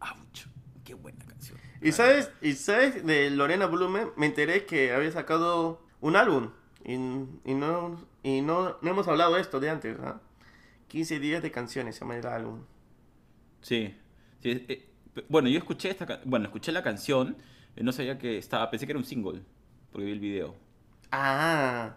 ¡Auch! 0.00 0.46
¡Qué 0.84 0.94
buena 0.94 1.24
canción! 1.24 1.58
Y 1.80 1.92
sabes, 1.92 2.30
y 2.42 2.52
sabes 2.54 3.04
de 3.06 3.30
Lorena 3.30 3.66
Blume, 3.66 4.06
me 4.16 4.26
enteré 4.26 4.64
que 4.66 4.92
había 4.92 5.10
sacado 5.12 5.82
un 6.00 6.16
álbum. 6.16 6.50
Y, 6.84 6.94
y 6.94 7.54
no, 7.54 7.98
y 8.24 8.40
no, 8.40 8.76
no 8.80 8.90
hemos 8.90 9.06
hablado 9.06 9.34
de 9.34 9.42
esto 9.42 9.60
de 9.60 9.70
antes, 9.70 9.96
¿ah? 10.00 10.20
15 10.88 11.20
días 11.20 11.42
de 11.42 11.50
canciones 11.52 11.94
se 11.94 12.00
llama 12.00 12.16
el 12.16 12.26
álbum. 12.26 12.64
Sí. 13.60 13.94
sí, 14.40 14.64
eh, 14.68 14.88
bueno, 15.28 15.48
yo 15.48 15.58
escuché 15.58 15.90
esta 15.90 16.20
bueno, 16.24 16.46
escuché 16.46 16.72
la 16.72 16.82
canción, 16.82 17.36
eh, 17.76 17.82
no 17.82 17.92
sabía 17.92 18.18
que 18.18 18.38
estaba, 18.38 18.70
pensé 18.70 18.86
que 18.86 18.92
era 18.92 18.98
un 18.98 19.04
single, 19.04 19.42
porque 19.92 20.06
vi 20.06 20.12
el 20.12 20.20
video. 20.20 20.56
Ah. 21.12 21.94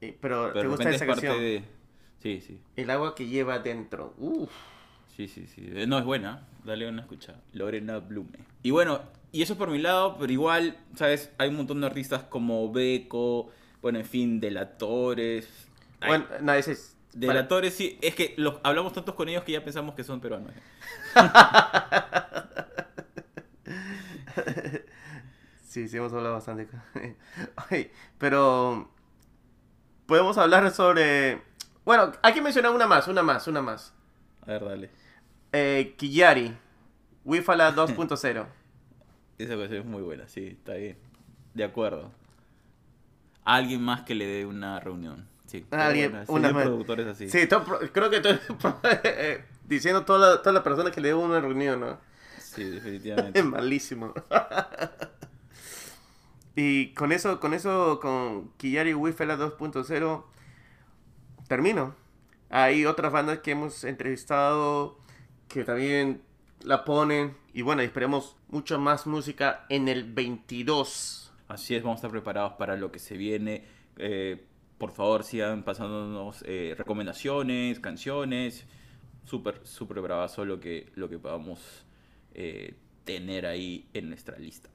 Eh, 0.00 0.16
pero, 0.20 0.50
Pero 0.52 0.60
¿te 0.60 0.68
gusta 0.68 0.90
esa 0.90 1.04
es 1.04 1.10
canción? 1.10 1.38
de 1.38 1.64
Sí, 2.24 2.40
sí. 2.40 2.58
El 2.76 2.88
agua 2.88 3.14
que 3.14 3.26
lleva 3.26 3.58
dentro. 3.58 4.14
Uf. 4.16 4.50
Sí, 5.14 5.28
sí, 5.28 5.46
sí. 5.46 5.70
No, 5.86 5.98
es 5.98 6.04
buena. 6.06 6.46
Dale 6.64 6.88
una 6.88 7.02
escucha. 7.02 7.34
Lorena 7.52 7.98
Blume. 7.98 8.38
Y 8.62 8.70
bueno, 8.70 9.02
y 9.30 9.42
eso 9.42 9.58
por 9.58 9.70
mi 9.70 9.78
lado, 9.78 10.16
pero 10.18 10.32
igual, 10.32 10.78
¿sabes? 10.94 11.30
Hay 11.36 11.50
un 11.50 11.56
montón 11.56 11.82
de 11.82 11.86
artistas 11.86 12.22
como 12.22 12.72
Beco, 12.72 13.50
bueno, 13.84 13.98
en 13.98 14.06
fin, 14.06 14.40
Delatores. 14.40 15.68
Ay, 16.00 16.08
Bueno, 16.08 16.24
no, 16.40 16.54
ese 16.54 16.72
es. 16.72 16.96
Delatores, 17.12 17.74
sí. 17.74 17.98
Es 18.00 18.14
que 18.14 18.32
los, 18.38 18.54
hablamos 18.62 18.94
tantos 18.94 19.14
con 19.14 19.28
ellos 19.28 19.44
que 19.44 19.52
ya 19.52 19.62
pensamos 19.62 19.94
que 19.94 20.02
son 20.02 20.22
peruanos. 20.22 20.52
Sí, 25.66 25.88
sí, 25.88 25.96
hemos 25.96 26.12
hablado 26.12 26.34
bastante. 26.36 26.68
Ay, 27.68 27.90
pero. 28.18 28.88
Podemos 30.06 30.38
hablar 30.38 30.70
sobre. 30.70 31.42
Bueno, 31.84 32.12
hay 32.22 32.32
que 32.32 32.40
mencionar 32.40 32.72
una 32.72 32.86
más, 32.86 33.08
una 33.08 33.22
más, 33.24 33.48
una 33.48 33.60
más. 33.60 33.92
A 34.42 34.46
ver, 34.46 34.64
dale. 34.64 34.90
Eh, 35.52 35.94
Kiyari. 35.98 36.56
Wifala 37.24 37.72
2.0. 37.76 38.46
Esa 39.36 39.56
canción 39.56 39.80
es 39.80 39.84
muy 39.84 40.02
buena, 40.02 40.28
sí, 40.28 40.56
está 40.58 40.74
bien. 40.74 40.96
De 41.54 41.64
acuerdo. 41.64 42.12
Alguien 43.44 43.82
más 43.82 44.02
que 44.02 44.14
le 44.14 44.26
dé 44.26 44.46
una 44.46 44.80
reunión. 44.80 45.28
Sí. 45.46 45.64
pero 45.68 45.82
Alguien- 45.82 46.24
bueno, 46.26 46.48
una 46.48 46.62
productores 46.62 47.06
así. 47.06 47.28
Sí, 47.28 47.46
todo 47.46 47.64
creo 47.92 48.10
que 48.10 48.16
estoy 48.16 48.38
eh, 49.04 49.44
diciendo 49.64 50.04
todas 50.04 50.32
las 50.32 50.42
todas 50.42 50.54
las 50.54 50.62
personas 50.62 50.92
que 50.92 51.00
le 51.00 51.08
debo 51.08 51.22
una 51.22 51.40
reunión, 51.40 51.80
¿no? 51.80 51.98
Sí, 52.38 52.64
definitivamente. 52.64 53.38
Es 53.38 53.44
malísimo. 53.44 54.12
y 56.56 56.88
con 56.94 57.12
eso, 57.12 57.40
con 57.40 57.54
eso, 57.54 57.98
con 58.00 58.48
Kiyari 58.56 58.94
Wifela 58.94 59.36
2.0, 59.36 60.24
termino. 61.48 61.94
Hay 62.50 62.86
otras 62.86 63.12
bandas 63.12 63.40
que 63.40 63.52
hemos 63.52 63.84
entrevistado 63.84 64.98
que 65.48 65.64
también 65.64 66.22
la 66.62 66.84
ponen. 66.84 67.36
Y 67.52 67.62
bueno, 67.62 67.82
esperemos 67.82 68.36
mucho 68.48 68.78
más 68.78 69.06
música 69.06 69.66
en 69.68 69.88
el 69.88 70.12
22. 70.12 71.23
Así 71.48 71.74
es, 71.74 71.82
vamos 71.82 71.96
a 71.96 71.98
estar 71.98 72.10
preparados 72.10 72.54
para 72.54 72.76
lo 72.76 72.90
que 72.90 72.98
se 72.98 73.16
viene. 73.16 73.64
Eh, 73.96 74.44
por 74.78 74.92
favor, 74.92 75.24
sigan 75.24 75.62
pasándonos 75.62 76.44
eh, 76.46 76.74
recomendaciones, 76.76 77.80
canciones. 77.80 78.66
Súper, 79.24 79.60
súper 79.66 80.00
bravazo 80.00 80.44
lo 80.44 80.60
que, 80.60 80.92
lo 80.94 81.08
que 81.08 81.18
podamos 81.18 81.84
eh, 82.34 82.74
tener 83.04 83.46
ahí 83.46 83.88
en 83.94 84.08
nuestra 84.08 84.38
lista. 84.38 84.68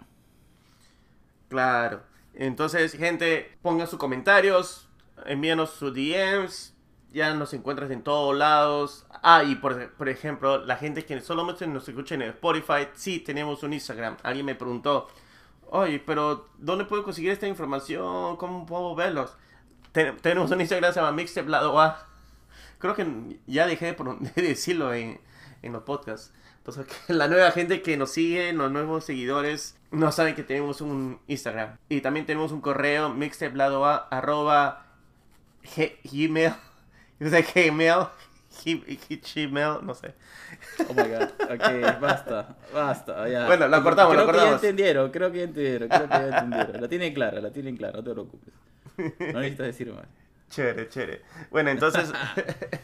Claro. 1.49 2.03
Entonces, 2.33 2.93
gente, 2.93 3.57
pongan 3.61 3.87
sus 3.87 3.99
comentarios, 3.99 4.87
envíanos 5.25 5.71
sus 5.71 5.93
DMs, 5.93 6.73
ya 7.11 7.33
nos 7.33 7.53
encuentras 7.53 7.89
en 7.91 8.03
todos 8.03 8.37
lados. 8.37 9.05
Ah, 9.23 9.43
y 9.43 9.55
por, 9.55 10.09
ejemplo, 10.09 10.63
la 10.65 10.77
gente 10.77 11.05
que 11.05 11.19
solamente 11.21 11.65
nos 11.67 11.87
escucha 11.87 12.15
en 12.15 12.23
Spotify, 12.23 12.87
sí 12.93 13.19
tenemos 13.19 13.63
un 13.63 13.73
Instagram. 13.73 14.17
Alguien 14.23 14.45
me 14.45 14.55
preguntó, 14.55 15.07
oye, 15.71 15.99
pero 15.99 16.47
¿dónde 16.57 16.85
puedo 16.85 17.03
conseguir 17.03 17.31
esta 17.31 17.47
información? 17.47 18.37
¿Cómo 18.37 18.65
puedo 18.65 18.95
verlos? 18.95 19.35
Ten- 19.91 20.17
tenemos 20.17 20.51
un 20.51 20.61
Instagram, 20.61 20.93
se 20.93 20.99
llama 20.99 21.11
Mixtape 21.13 21.49
Lado 21.49 21.79
A. 21.79 22.05
Creo 22.79 22.95
que 22.95 23.05
ya 23.47 23.67
dejé 23.67 23.93
de, 23.93 24.31
decirlo 24.41 24.93
en, 24.93 25.19
en 25.61 25.73
los 25.73 25.83
podcasts. 25.83 26.33
Pues 26.63 26.77
que 26.77 27.13
la 27.13 27.27
nueva 27.27 27.51
gente 27.51 27.81
que 27.81 27.97
nos 27.97 28.11
sigue, 28.11 28.53
los 28.53 28.71
nuevos 28.71 29.05
seguidores, 29.05 29.77
no 29.91 30.11
saben 30.11 30.35
que 30.35 30.43
tenemos 30.43 30.81
un 30.81 31.19
Instagram. 31.27 31.77
Y 31.89 32.01
también 32.01 32.25
tenemos 32.25 32.51
un 32.51 32.61
correo, 32.61 33.09
mixtapeladoa, 33.09 34.07
arroba, 34.11 34.85
gmail, 36.03 36.53
o 37.21 37.29
sea, 37.29 37.41
gmail, 37.41 38.07
gmail, 38.65 39.79
no 39.83 39.93
sé. 39.93 40.13
Oh 40.87 40.93
my 40.93 41.03
god, 41.03 41.29
ok, 41.51 41.99
basta, 42.01 42.55
basta. 42.73 43.27
Ya. 43.29 43.45
Bueno, 43.47 43.67
la 43.67 43.81
cortamos, 43.81 44.13
creo 44.13 44.25
la 44.25 44.31
que 44.31 44.37
ya 44.37 44.43
cortamos. 44.43 44.63
entendieron, 44.63 45.11
creo 45.11 45.31
que 45.31 45.37
ya 45.39 45.43
entendieron, 45.45 45.89
creo 45.89 46.09
que 46.09 46.15
ya 46.15 46.27
entendieron. 46.27 46.81
La 46.81 46.87
tienen 46.87 47.13
clara, 47.13 47.41
la 47.41 47.51
tienen 47.51 47.77
clara, 47.77 47.97
no 47.97 48.03
te 48.03 48.11
preocupes. 48.11 48.53
No 49.33 49.39
necesitas 49.39 49.67
decir 49.67 49.93
más. 49.93 50.05
Chévere, 50.49 50.89
chévere. 50.89 51.21
Bueno, 51.51 51.69
entonces, 51.69 52.11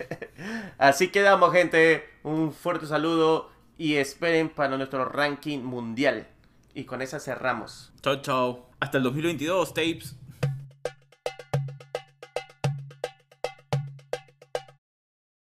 así 0.78 1.10
quedamos, 1.10 1.52
gente. 1.52 2.08
Un 2.24 2.54
fuerte 2.54 2.86
saludo 2.86 3.50
y 3.78 3.96
esperen 3.96 4.50
para 4.50 4.78
nuestro 4.78 5.06
ranking 5.06 5.60
mundial. 5.60 6.28
Y 6.74 6.84
con 6.84 7.02
esa 7.02 7.20
cerramos. 7.20 7.92
Chao, 8.02 8.22
chao. 8.22 8.70
Hasta 8.80 8.98
el 8.98 9.04
2022, 9.04 9.74
tapes. 9.74 10.16